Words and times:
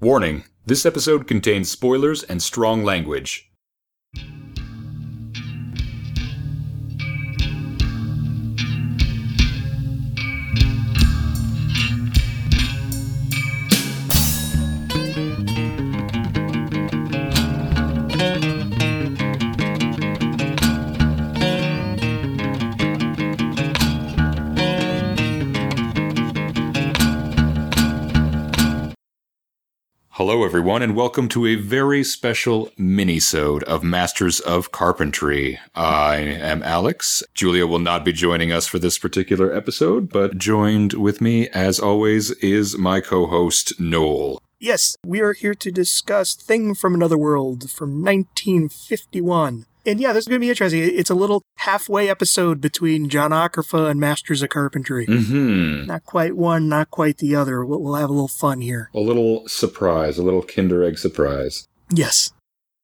Warning 0.00 0.44
this 0.64 0.86
episode 0.86 1.26
contains 1.26 1.68
spoilers 1.68 2.22
and 2.22 2.40
strong 2.40 2.84
language. 2.84 3.50
And 30.88 30.96
welcome 30.96 31.28
to 31.28 31.44
a 31.44 31.54
very 31.54 32.02
special 32.02 32.70
mini-sode 32.78 33.62
of 33.64 33.84
Masters 33.84 34.40
of 34.40 34.72
Carpentry. 34.72 35.58
I 35.74 36.16
am 36.16 36.62
Alex. 36.62 37.22
Julia 37.34 37.66
will 37.66 37.78
not 37.78 38.06
be 38.06 38.12
joining 38.14 38.52
us 38.52 38.66
for 38.66 38.78
this 38.78 38.96
particular 38.96 39.54
episode, 39.54 40.08
but 40.08 40.38
joined 40.38 40.94
with 40.94 41.20
me, 41.20 41.46
as 41.50 41.78
always, 41.78 42.30
is 42.38 42.78
my 42.78 43.02
co-host, 43.02 43.78
Noel. 43.78 44.40
Yes, 44.58 44.96
we 45.04 45.20
are 45.20 45.34
here 45.34 45.54
to 45.56 45.70
discuss 45.70 46.34
Thing 46.34 46.74
from 46.74 46.94
Another 46.94 47.18
World 47.18 47.70
from 47.70 48.02
1951. 48.02 49.66
And 49.88 49.98
yeah, 49.98 50.12
this 50.12 50.24
is 50.24 50.28
going 50.28 50.38
to 50.38 50.44
be 50.44 50.50
interesting. 50.50 50.82
It's 50.82 51.08
a 51.08 51.14
little 51.14 51.42
halfway 51.56 52.10
episode 52.10 52.60
between 52.60 53.08
Johnocrypha 53.08 53.90
and 53.90 53.98
Masters 53.98 54.42
of 54.42 54.50
Carpentry. 54.50 55.06
Mm-hmm. 55.06 55.86
Not 55.86 56.04
quite 56.04 56.36
one, 56.36 56.68
not 56.68 56.90
quite 56.90 57.16
the 57.16 57.34
other. 57.34 57.64
We'll, 57.64 57.80
we'll 57.80 57.94
have 57.94 58.10
a 58.10 58.12
little 58.12 58.28
fun 58.28 58.60
here. 58.60 58.90
A 58.94 59.00
little 59.00 59.48
surprise, 59.48 60.18
a 60.18 60.22
little 60.22 60.42
Kinder 60.42 60.84
Egg 60.84 60.98
surprise. 60.98 61.66
Yes. 61.90 62.32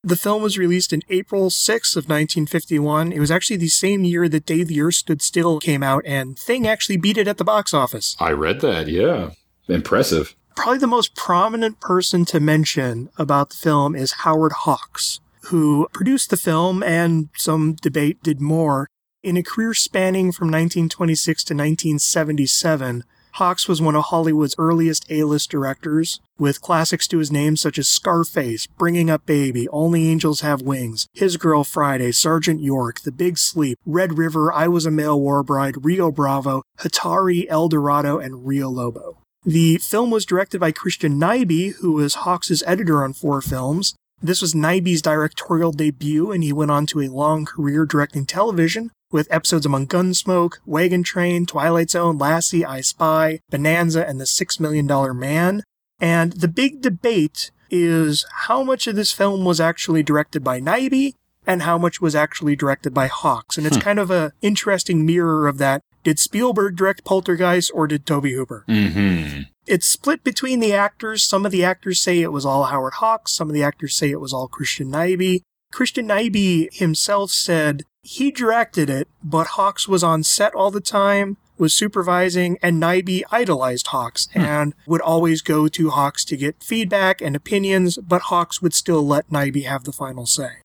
The 0.03 0.17
film 0.17 0.43
was 0.43 0.57
released 0.57 0.95
in 0.95 1.03
April 1.11 1.51
6th 1.51 1.95
of 1.95 2.05
1951. 2.05 3.13
It 3.13 3.21
was 3.21 3.31
actually 3.31 3.59
the 3.59 3.69
same 3.69 4.05
year 4.05 4.27
that 4.31 4.47
Day 4.47 4.65
the 4.65 4.81
Earth 4.81 4.95
Stood 4.95 5.21
Still 5.21 5.61
came 5.61 5.83
out, 5.83 6.05
and 6.07 6.39
Thing 6.39 6.67
actually 6.67 6.97
beat 6.97 7.19
it 7.19 7.29
at 7.29 7.37
the 7.37 7.45
box 7.45 7.75
office. 7.75 8.17
I 8.19 8.31
read 8.31 8.63
that, 8.63 8.89
yeah. 8.89 9.31
Impressive. 9.69 10.35
Probably 10.57 10.79
the 10.79 10.87
most 10.87 11.15
prominent 11.15 11.81
person 11.81 12.25
to 12.27 12.41
mention 12.41 13.11
about 13.19 13.51
the 13.51 13.57
film 13.57 13.95
is 13.95 14.13
Howard 14.13 14.53
Hawks 14.53 15.21
who 15.47 15.89
produced 15.93 16.31
the 16.31 16.37
film 16.37 16.83
and 16.83 17.29
some 17.37 17.75
debate 17.75 18.23
did 18.23 18.41
more. 18.41 18.89
In 19.23 19.37
a 19.37 19.43
career 19.43 19.73
spanning 19.75 20.33
from 20.33 20.49
1926 20.49 21.45
to 21.45 21.55
1977, 21.55 23.05
Hawks 23.35 23.67
was 23.67 23.83
one 23.83 23.97
of 23.97 24.05
Hollywood's 24.05 24.55
earliest 24.59 25.11
A-list 25.11 25.51
directors, 25.51 26.21
with 26.39 26.61
classics 26.61 27.09
to 27.09 27.19
his 27.19 27.33
name 27.33 27.57
such 27.57 27.79
as 27.79 27.89
Scarface, 27.89 28.69
Bringing 28.79 29.11
Up 29.11 29.27
Baby, 29.27 29.67
Only 29.71 30.09
Angels 30.09 30.43
Have 30.43 30.63
Wings, 30.63 31.09
His 31.13 31.37
Girl 31.37 31.65
Friday, 31.65 32.13
Sergeant 32.13 32.61
York, 32.61 33.01
The 33.01 33.11
Big 33.11 33.37
Sleep, 33.39 33.77
Red 33.85 34.19
River, 34.19 34.53
I 34.53 34.69
Was 34.69 34.87
a 34.87 34.91
Male 34.93 35.19
War 35.19 35.43
Bride, 35.43 35.85
Rio 35.85 36.13
Bravo, 36.13 36.63
Hatari, 36.79 37.47
El 37.49 37.69
Dorado, 37.69 38.19
and 38.19 38.47
Rio 38.47 38.69
Lobo. 38.69 39.19
The 39.45 39.79
film 39.79 40.13
was 40.13 40.25
directed 40.25 40.61
by 40.61 40.71
Christian 40.71 41.19
Nyby, 41.19 41.75
who 41.81 41.93
was 41.93 42.15
Hawks' 42.15 42.63
editor 42.65 43.03
on 43.03 43.15
four 43.15 43.43
films, 43.43 43.97
this 44.23 44.41
was 44.41 44.55
Nyby's 44.55 45.03
directorial 45.03 45.73
debut, 45.73 46.31
and 46.33 46.43
he 46.43 46.53
went 46.53 46.71
on 46.71 46.87
to 46.87 47.01
a 47.01 47.09
long 47.09 47.45
career 47.45 47.85
directing 47.85 48.27
television 48.27 48.91
with 49.11 49.29
episodes 49.31 49.67
among 49.67 49.87
Gunsmoke, 49.87 50.55
Wagon 50.67 51.03
Train, 51.03 51.47
Twilight 51.47 51.91
Zone, 51.91 52.19
Lassie, 52.19 52.65
I 52.65 52.81
Spy, 52.81 53.41
Bonanza, 53.51 54.07
and 54.07 54.21
The 54.21 54.27
Six 54.27 54.59
Million 54.59 54.87
Dollar 54.87 55.15
Man. 55.15 55.63
And 56.01 56.33
the 56.33 56.49
big 56.49 56.81
debate 56.81 57.51
is 57.71 58.27
how 58.47 58.63
much 58.63 58.87
of 58.87 58.97
this 58.97 59.13
film 59.13 59.45
was 59.45 59.61
actually 59.61 60.03
directed 60.03 60.43
by 60.43 60.61
Nyby 60.61 61.13
and 61.47 61.63
how 61.63 61.79
much 61.79 62.01
was 62.01 62.15
actually 62.15 62.57
directed 62.57 62.95
by 62.95 63.07
Hawks. 63.07 63.57
And 63.57 63.67
it's 63.67 63.77
hmm. 63.77 63.83
kind 63.83 63.99
of 63.99 64.11
a 64.11 64.33
interesting 64.43 65.07
mirror 65.07 65.47
of 65.47 65.59
that. 65.59 65.81
Did 66.05 66.19
Spielberg 66.19 66.77
direct 66.77 67.05
Poltergeist 67.05 67.71
or 67.75 67.87
did 67.87 68.07
Tobe 68.07 68.27
Hooper? 68.27 68.65
Mm-hmm. 68.69 69.43
It's 69.67 69.87
split 69.87 70.23
between 70.23 70.61
the 70.61 70.75
actors. 70.75 71.25
Some 71.25 71.47
of 71.47 71.53
the 71.53 71.65
actors 71.65 72.01
say 72.01 72.21
it 72.21 72.33
was 72.33 72.45
all 72.45 72.65
Howard 72.65 72.95
Hawks. 72.95 73.33
Some 73.33 73.49
of 73.49 73.55
the 73.55 73.63
actors 73.63 73.97
say 73.97 74.11
it 74.11 74.21
was 74.21 74.33
all 74.33 74.47
Christian 74.47 74.93
Nyby. 74.93 75.41
Christian 75.73 76.07
Nyby 76.07 76.73
himself 76.73 77.31
said 77.31 77.85
he 78.03 78.31
directed 78.31 78.91
it, 78.91 79.09
but 79.23 79.49
Hawks 79.49 79.89
was 79.89 80.05
on 80.05 80.23
set 80.23 80.55
all 80.55 80.71
the 80.71 80.81
time, 80.81 81.39
was 81.57 81.73
supervising, 81.73 82.59
and 82.63 82.81
Nyby 82.81 83.23
idolized 83.33 83.89
Hawks 83.89 84.29
hmm. 84.35 84.41
and 84.41 84.75
would 84.87 85.01
always 85.01 85.41
go 85.41 85.69
to 85.69 85.91
Hawks 85.91 86.25
to 86.27 86.37
get 86.37 86.63
feedback 86.63 87.23
and 87.23 87.35
opinions, 87.35 87.97
but 87.99 88.23
Hawks 88.23 88.61
would 88.61 88.75
still 88.75 89.05
let 89.07 89.31
Nyby 89.31 89.65
have 89.65 89.85
the 89.85 89.93
final 89.93 90.27
say. 90.27 90.59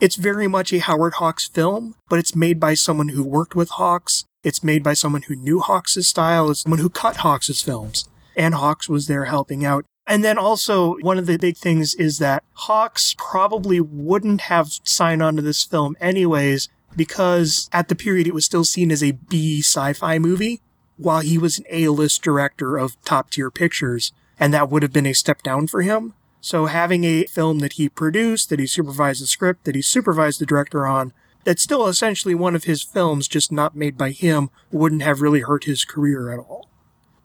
It's 0.00 0.16
very 0.16 0.48
much 0.48 0.72
a 0.72 0.78
Howard 0.78 1.14
Hawks 1.14 1.48
film, 1.48 1.96
but 2.08 2.18
it's 2.18 2.34
made 2.34 2.58
by 2.60 2.74
someone 2.74 3.08
who 3.08 3.24
worked 3.24 3.54
with 3.54 3.70
Hawks. 3.70 4.24
It's 4.44 4.62
made 4.62 4.84
by 4.84 4.94
someone 4.94 5.22
who 5.22 5.34
knew 5.34 5.58
Hawks' 5.58 6.06
style, 6.06 6.50
it's 6.50 6.60
someone 6.60 6.78
who 6.78 6.90
cut 6.90 7.16
Hawks' 7.16 7.62
films 7.62 8.08
and 8.36 8.54
Hawks 8.54 8.88
was 8.88 9.06
there 9.06 9.26
helping 9.26 9.64
out. 9.64 9.86
And 10.06 10.22
then 10.22 10.36
also, 10.36 10.96
one 11.00 11.18
of 11.18 11.26
the 11.26 11.38
big 11.38 11.56
things 11.56 11.94
is 11.94 12.18
that 12.18 12.44
Hawks 12.52 13.14
probably 13.16 13.80
wouldn't 13.80 14.42
have 14.42 14.78
signed 14.84 15.22
on 15.22 15.36
to 15.36 15.42
this 15.42 15.64
film 15.64 15.96
anyways, 16.00 16.68
because 16.94 17.68
at 17.72 17.88
the 17.88 17.94
period 17.94 18.26
it 18.26 18.34
was 18.34 18.44
still 18.44 18.64
seen 18.64 18.92
as 18.92 19.02
a 19.02 19.12
B 19.12 19.60
sci 19.60 19.92
fi 19.94 20.18
movie, 20.18 20.60
while 20.96 21.20
he 21.20 21.38
was 21.38 21.58
an 21.58 21.64
A 21.70 21.88
list 21.88 22.22
director 22.22 22.76
of 22.76 23.00
top 23.02 23.30
tier 23.30 23.50
pictures, 23.50 24.12
and 24.38 24.52
that 24.52 24.68
would 24.68 24.82
have 24.82 24.92
been 24.92 25.06
a 25.06 25.14
step 25.14 25.42
down 25.42 25.66
for 25.66 25.80
him. 25.80 26.12
So 26.40 26.66
having 26.66 27.04
a 27.04 27.24
film 27.24 27.60
that 27.60 27.74
he 27.74 27.88
produced, 27.88 28.50
that 28.50 28.60
he 28.60 28.66
supervised 28.66 29.22
the 29.22 29.26
script, 29.26 29.64
that 29.64 29.74
he 29.74 29.80
supervised 29.80 30.38
the 30.38 30.46
director 30.46 30.86
on, 30.86 31.14
that's 31.44 31.62
still 31.62 31.86
essentially 31.86 32.34
one 32.34 32.54
of 32.56 32.64
his 32.64 32.82
films, 32.82 33.28
just 33.28 33.52
not 33.52 33.76
made 33.76 33.96
by 33.96 34.10
him, 34.10 34.50
wouldn't 34.70 35.02
have 35.02 35.20
really 35.20 35.40
hurt 35.40 35.64
his 35.64 35.84
career 35.84 36.32
at 36.32 36.38
all. 36.38 36.68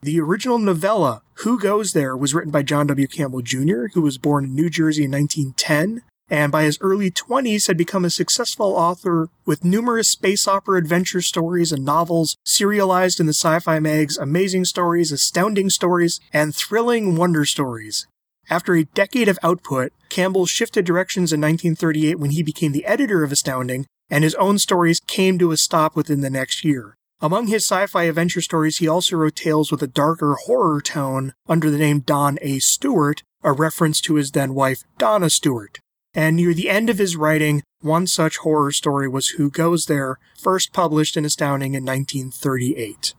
The 0.01 0.19
original 0.19 0.59
novella, 0.59 1.23
Who 1.39 1.59
Goes 1.59 1.91
There, 1.91 2.15
was 2.15 2.33
written 2.33 2.51
by 2.51 2.63
John 2.63 2.87
W. 2.87 3.07
Campbell 3.07 3.41
Jr., 3.41 3.87
who 3.93 4.01
was 4.01 4.17
born 4.17 4.45
in 4.45 4.55
New 4.55 4.69
Jersey 4.69 5.03
in 5.03 5.11
1910, 5.11 6.03
and 6.29 6.51
by 6.51 6.63
his 6.63 6.77
early 6.79 7.11
20s 7.11 7.67
had 7.67 7.77
become 7.77 8.05
a 8.05 8.09
successful 8.09 8.75
author 8.75 9.29
with 9.45 9.65
numerous 9.65 10.09
space 10.09 10.47
opera 10.47 10.77
adventure 10.77 11.21
stories 11.21 11.71
and 11.71 11.83
novels 11.83 12.37
serialized 12.45 13.19
in 13.19 13.25
the 13.25 13.33
sci-fi 13.33 13.79
mags 13.79 14.17
Amazing 14.17 14.65
Stories, 14.65 15.11
Astounding 15.11 15.69
Stories, 15.69 16.19
and 16.31 16.55
Thrilling 16.55 17.15
Wonder 17.15 17.45
Stories. 17.45 18.07
After 18.49 18.75
a 18.75 18.85
decade 18.85 19.27
of 19.27 19.39
output, 19.43 19.91
Campbell 20.09 20.45
shifted 20.45 20.85
directions 20.85 21.33
in 21.33 21.41
1938 21.41 22.19
when 22.19 22.31
he 22.31 22.41
became 22.41 22.71
the 22.71 22.85
editor 22.85 23.23
of 23.23 23.31
Astounding, 23.31 23.85
and 24.09 24.23
his 24.23 24.35
own 24.35 24.57
stories 24.57 24.99
came 24.99 25.37
to 25.39 25.51
a 25.51 25.57
stop 25.57 25.95
within 25.95 26.21
the 26.21 26.29
next 26.29 26.63
year. 26.63 26.95
Among 27.21 27.47
his 27.47 27.65
sci-fi 27.65 28.03
adventure 28.03 28.41
stories, 28.41 28.77
he 28.77 28.87
also 28.87 29.17
wrote 29.17 29.35
tales 29.35 29.71
with 29.71 29.83
a 29.83 29.87
darker 29.87 30.35
horror 30.45 30.81
tone 30.81 31.33
under 31.47 31.69
the 31.69 31.77
name 31.77 31.99
Don 31.99 32.37
A. 32.41 32.59
Stewart, 32.59 33.23
a 33.43 33.51
reference 33.51 33.99
to 34.01 34.15
his 34.15 34.31
then 34.31 34.53
wife, 34.53 34.83
Donna 34.97 35.29
Stewart. 35.29 35.79
And 36.13 36.37
near 36.37 36.53
the 36.53 36.69
end 36.69 36.89
of 36.89 36.97
his 36.97 37.15
writing, 37.15 37.61
one 37.81 38.07
such 38.07 38.37
horror 38.37 38.71
story 38.71 39.07
was 39.07 39.29
Who 39.29 39.49
Goes 39.49 39.85
There, 39.85 40.17
first 40.37 40.73
published 40.73 41.17
in 41.17 41.25
Astounding 41.25 41.73
in 41.73 41.83
1938. 41.83 43.13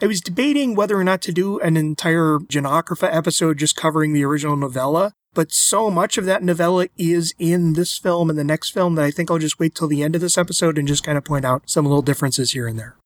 I 0.00 0.06
was 0.06 0.20
debating 0.20 0.74
whether 0.74 0.98
or 0.98 1.04
not 1.04 1.22
to 1.22 1.32
do 1.32 1.58
an 1.60 1.78
entire 1.78 2.38
Johnocrypha 2.38 3.08
episode 3.10 3.56
just 3.56 3.76
covering 3.76 4.12
the 4.12 4.24
original 4.24 4.56
novella, 4.56 5.12
but 5.36 5.52
so 5.52 5.90
much 5.90 6.16
of 6.16 6.24
that 6.24 6.42
novella 6.42 6.88
is 6.96 7.34
in 7.38 7.74
this 7.74 7.98
film 7.98 8.30
and 8.30 8.38
the 8.38 8.42
next 8.42 8.70
film 8.70 8.94
that 8.94 9.04
I 9.04 9.10
think 9.10 9.30
I'll 9.30 9.38
just 9.38 9.60
wait 9.60 9.74
till 9.74 9.86
the 9.86 10.02
end 10.02 10.14
of 10.14 10.22
this 10.22 10.38
episode 10.38 10.78
and 10.78 10.88
just 10.88 11.04
kind 11.04 11.18
of 11.18 11.24
point 11.24 11.44
out 11.44 11.68
some 11.68 11.84
little 11.84 12.00
differences 12.00 12.52
here 12.52 12.66
and 12.66 12.78
there. 12.78 12.96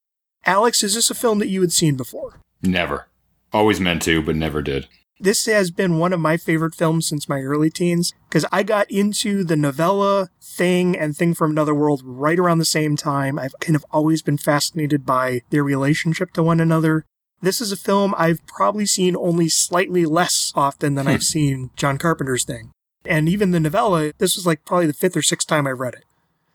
Alex, 0.47 0.85
is 0.85 0.95
this 0.95 1.11
a 1.11 1.15
film 1.15 1.41
that 1.41 1.49
you 1.49 1.61
had 1.61 1.73
seen 1.73 1.97
before? 1.97 2.41
Never. 2.63 3.09
Always 3.53 3.81
meant 3.81 4.01
to, 4.03 4.23
but 4.23 4.37
never 4.37 4.63
did. 4.63 4.87
This 5.19 5.45
has 5.47 5.73
been 5.73 5.99
one 5.99 6.13
of 6.13 6.21
my 6.21 6.37
favorite 6.37 6.75
films 6.75 7.09
since 7.09 7.29
my 7.29 7.41
early 7.41 7.69
teens 7.69 8.15
because 8.29 8.47
I 8.53 8.63
got 8.63 8.89
into 8.91 9.43
the 9.43 9.57
novella 9.57 10.31
thing 10.41 10.97
and 10.97 11.17
Thing 11.17 11.35
from 11.35 11.51
Another 11.51 11.75
World 11.75 12.01
right 12.05 12.39
around 12.39 12.59
the 12.59 12.65
same 12.65 12.97
time. 12.97 13.41
I've 13.41 13.55
kind 13.61 13.75
of 13.75 13.85
always 13.91 14.23
been 14.23 14.39
fascinated 14.39 15.05
by 15.05 15.43
their 15.51 15.65
relationship 15.65 16.33
to 16.35 16.45
one 16.45 16.61
another. 16.61 17.05
This 17.43 17.61
is 17.61 17.73
a 17.73 17.77
film 17.77 18.15
I've 18.17 18.47
probably 18.47 18.87
seen 18.87 19.17
only 19.17 19.49
slightly 19.49 20.05
less 20.05 20.53
often 20.55 20.95
than 20.95 21.07
I've 21.07 21.23
seen 21.35 21.71
John 21.77 21.99
Carpenter's 21.99 22.45
Thing. 22.45 22.73
And 23.05 23.29
even 23.29 23.51
the 23.51 23.61
novella, 23.61 24.13
this 24.19 24.37
was 24.37 24.47
like 24.47 24.65
probably 24.65 24.87
the 24.87 24.93
fifth 24.93 25.17
or 25.17 25.23
sixth 25.23 25.49
time 25.49 25.67
I've 25.67 25.81
read 25.81 25.95
it. 25.95 26.05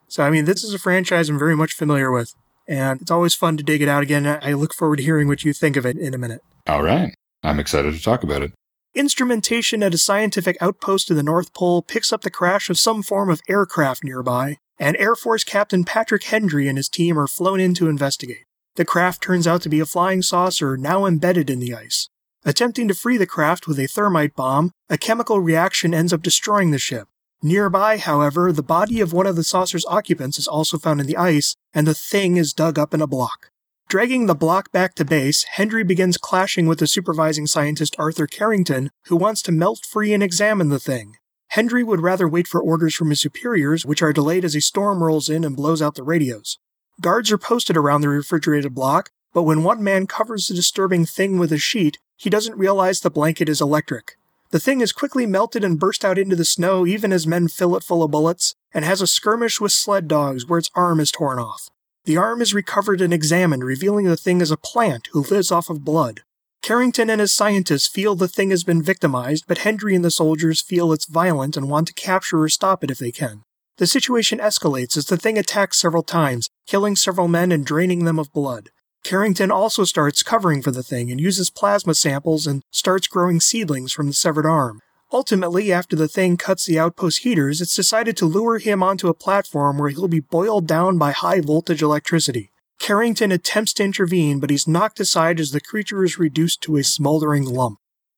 So, 0.07 0.23
I 0.23 0.29
mean, 0.29 0.45
this 0.45 0.63
is 0.63 0.73
a 0.73 0.79
franchise 0.79 1.27
I'm 1.27 1.39
very 1.39 1.55
much 1.55 1.73
familiar 1.73 2.11
with 2.11 2.33
and 2.67 3.01
it's 3.01 3.11
always 3.11 3.35
fun 3.35 3.57
to 3.57 3.63
dig 3.63 3.81
it 3.81 3.87
out 3.87 4.03
again. 4.03 4.25
I 4.25 4.53
look 4.53 4.73
forward 4.73 4.97
to 4.97 5.03
hearing 5.03 5.27
what 5.27 5.43
you 5.43 5.53
think 5.53 5.75
of 5.75 5.85
it 5.85 5.97
in 5.97 6.13
a 6.13 6.17
minute. 6.17 6.41
All 6.67 6.83
right. 6.83 7.13
I'm 7.43 7.59
excited 7.59 7.93
to 7.93 8.01
talk 8.01 8.23
about 8.23 8.41
it. 8.41 8.51
Instrumentation 8.95 9.83
at 9.83 9.93
a 9.93 9.97
scientific 9.97 10.57
outpost 10.61 11.11
in 11.11 11.17
the 11.17 11.23
North 11.23 11.53
Pole 11.53 11.81
picks 11.81 12.13
up 12.13 12.21
the 12.21 12.31
crash 12.31 12.69
of 12.69 12.79
some 12.79 13.03
form 13.03 13.29
of 13.29 13.41
aircraft 13.49 14.03
nearby, 14.03 14.57
and 14.79 14.95
Air 14.97 15.15
Force 15.15 15.43
Captain 15.43 15.83
Patrick 15.83 16.23
Hendry 16.23 16.67
and 16.67 16.77
his 16.77 16.89
team 16.89 17.19
are 17.19 17.27
flown 17.27 17.59
in 17.59 17.73
to 17.75 17.89
investigate. 17.89 18.44
The 18.75 18.85
craft 18.85 19.23
turns 19.23 19.47
out 19.47 19.61
to 19.61 19.69
be 19.69 19.79
a 19.79 19.85
flying 19.85 20.21
saucer 20.21 20.75
now 20.75 21.05
embedded 21.05 21.49
in 21.49 21.59
the 21.59 21.73
ice. 21.73 22.09
Attempting 22.43 22.89
to 22.89 22.93
free 22.93 23.15
the 23.15 23.25
craft 23.25 23.67
with 23.67 23.79
a 23.79 23.87
thermite 23.87 24.35
bomb, 24.35 24.71
a 24.89 24.97
chemical 24.97 25.39
reaction 25.39 25.93
ends 25.93 26.11
up 26.11 26.21
destroying 26.21 26.71
the 26.71 26.77
ship. 26.77 27.07
Nearby, 27.41 27.97
however, 27.97 28.51
the 28.51 28.61
body 28.61 28.99
of 28.99 29.13
one 29.13 29.27
of 29.27 29.37
the 29.37 29.45
saucer's 29.45 29.85
occupants 29.85 30.37
is 30.37 30.47
also 30.47 30.77
found 30.77 30.99
in 30.99 31.07
the 31.07 31.15
ice, 31.15 31.55
and 31.73 31.87
the 31.87 31.93
thing 31.93 32.35
is 32.35 32.53
dug 32.53 32.77
up 32.77 32.93
in 32.93 33.01
a 33.01 33.07
block. 33.07 33.49
Dragging 33.87 34.25
the 34.25 34.35
block 34.35 34.71
back 34.73 34.93
to 34.95 35.05
base, 35.05 35.43
Hendry 35.43 35.83
begins 35.83 36.17
clashing 36.17 36.67
with 36.67 36.79
the 36.79 36.87
supervising 36.87 37.47
scientist 37.47 37.95
Arthur 37.97 38.27
Carrington, 38.27 38.89
who 39.05 39.15
wants 39.15 39.41
to 39.43 39.53
melt 39.53 39.85
free 39.85 40.13
and 40.13 40.21
examine 40.21 40.67
the 40.67 40.79
thing. 40.79 41.15
Hendry 41.49 41.83
would 41.83 42.01
rather 42.01 42.27
wait 42.27 42.47
for 42.47 42.61
orders 42.61 42.93
from 42.93 43.09
his 43.09 43.21
superiors, 43.21 43.85
which 43.85 44.01
are 44.01 44.11
delayed 44.11 44.43
as 44.43 44.55
a 44.55 44.59
storm 44.59 45.01
rolls 45.01 45.29
in 45.29 45.45
and 45.45 45.55
blows 45.55 45.81
out 45.81 45.95
the 45.95 46.03
radios. 46.03 46.57
Guards 47.01 47.31
are 47.31 47.37
posted 47.37 47.75
around 47.75 48.01
the 48.01 48.09
refrigerated 48.09 48.73
block, 48.73 49.11
but 49.33 49.43
when 49.43 49.63
one 49.63 49.83
man 49.83 50.07
covers 50.07 50.47
the 50.47 50.53
disturbing 50.53 51.05
thing 51.05 51.37
with 51.37 51.51
a 51.51 51.57
sheet, 51.57 51.97
he 52.15 52.29
doesn't 52.29 52.57
realize 52.57 53.01
the 53.01 53.09
blanket 53.09 53.49
is 53.49 53.59
electric. 53.59 54.17
The 54.51 54.59
thing 54.59 54.79
is 54.79 54.93
quickly 54.93 55.25
melted 55.25 55.63
and 55.63 55.79
burst 55.79 56.05
out 56.05 56.17
into 56.17 56.37
the 56.37 56.45
snow 56.45 56.85
even 56.85 57.11
as 57.11 57.27
men 57.27 57.49
fill 57.49 57.75
it 57.75 57.83
full 57.83 58.03
of 58.03 58.11
bullets, 58.11 58.55
and 58.73 58.85
has 58.85 59.01
a 59.01 59.07
skirmish 59.07 59.59
with 59.59 59.73
sled 59.73 60.07
dogs 60.07 60.47
where 60.47 60.59
its 60.59 60.71
arm 60.75 60.99
is 60.99 61.11
torn 61.11 61.39
off. 61.39 61.69
The 62.05 62.17
arm 62.17 62.41
is 62.41 62.53
recovered 62.53 63.01
and 63.01 63.13
examined, 63.13 63.63
revealing 63.63 64.05
the 64.05 64.15
thing 64.15 64.39
is 64.39 64.51
a 64.51 64.57
plant 64.57 65.09
who 65.11 65.21
lives 65.21 65.51
off 65.51 65.69
of 65.69 65.83
blood. 65.83 66.21
Carrington 66.61 67.09
and 67.09 67.21
his 67.21 67.33
scientists 67.33 67.87
feel 67.87 68.15
the 68.15 68.27
thing 68.27 68.51
has 68.51 68.63
been 68.63 68.81
victimized, 68.81 69.45
but 69.47 69.59
Hendry 69.59 69.95
and 69.95 70.05
the 70.05 70.11
soldiers 70.11 70.61
feel 70.61 70.93
it's 70.93 71.05
violent 71.05 71.57
and 71.57 71.69
want 71.69 71.87
to 71.87 71.93
capture 71.93 72.41
or 72.41 72.49
stop 72.49 72.83
it 72.83 72.91
if 72.91 72.99
they 72.99 73.11
can. 73.11 73.43
The 73.77 73.87
situation 73.87 74.39
escalates 74.39 74.95
as 74.95 75.07
the 75.07 75.17
thing 75.17 75.37
attacks 75.37 75.79
several 75.79 76.03
times, 76.03 76.49
killing 76.65 76.95
several 76.95 77.27
men 77.27 77.51
and 77.51 77.65
draining 77.65 78.05
them 78.05 78.17
of 78.17 78.31
blood. 78.31 78.69
Carrington 79.03 79.51
also 79.51 79.83
starts 79.83 80.23
covering 80.23 80.61
for 80.61 80.71
the 80.71 80.81
thing 80.81 81.11
and 81.11 81.19
uses 81.19 81.49
plasma 81.49 81.93
samples 81.93 82.47
and 82.47 82.63
starts 82.71 83.07
growing 83.07 83.41
seedlings 83.41 83.91
from 83.91 84.07
the 84.07 84.13
severed 84.13 84.45
arm. 84.45 84.79
Ultimately, 85.11 85.73
after 85.73 85.95
the 85.95 86.07
thing 86.07 86.37
cuts 86.37 86.65
the 86.65 86.79
outpost 86.79 87.23
heaters, 87.23 87.59
it's 87.59 87.75
decided 87.75 88.15
to 88.17 88.25
lure 88.25 88.59
him 88.59 88.81
onto 88.81 89.09
a 89.09 89.13
platform 89.13 89.77
where 89.77 89.89
he'll 89.89 90.07
be 90.07 90.21
boiled 90.21 90.67
down 90.67 90.97
by 90.97 91.11
high 91.11 91.41
voltage 91.41 91.81
electricity. 91.81 92.51
Carrington 92.79 93.31
attempts 93.31 93.73
to 93.73 93.83
intervene, 93.83 94.39
but 94.39 94.49
he's 94.49 94.67
knocked 94.67 95.01
aside 95.01 95.39
as 95.39 95.51
the 95.51 95.61
creature 95.61 96.03
is 96.03 96.17
reduced 96.17 96.61
to 96.61 96.77
a 96.77 96.83
smoldering 96.83 97.43
lump. 97.43 97.77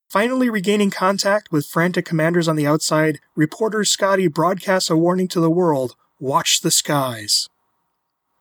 Finally 0.09 0.50
regaining 0.50 0.89
contact 0.89 1.51
with 1.51 1.65
frantic 1.65 2.06
commanders 2.06 2.48
on 2.48 2.56
the 2.56 2.65
outside, 2.65 3.19
reporter 3.36 3.83
Scotty 3.83 4.27
broadcasts 4.27 4.89
a 4.89 4.95
warning 4.95 5.27
to 5.27 5.42
the 5.42 5.50
world 5.50 5.95
watch 6.19 6.62
the 6.62 6.71
skies. 6.71 7.50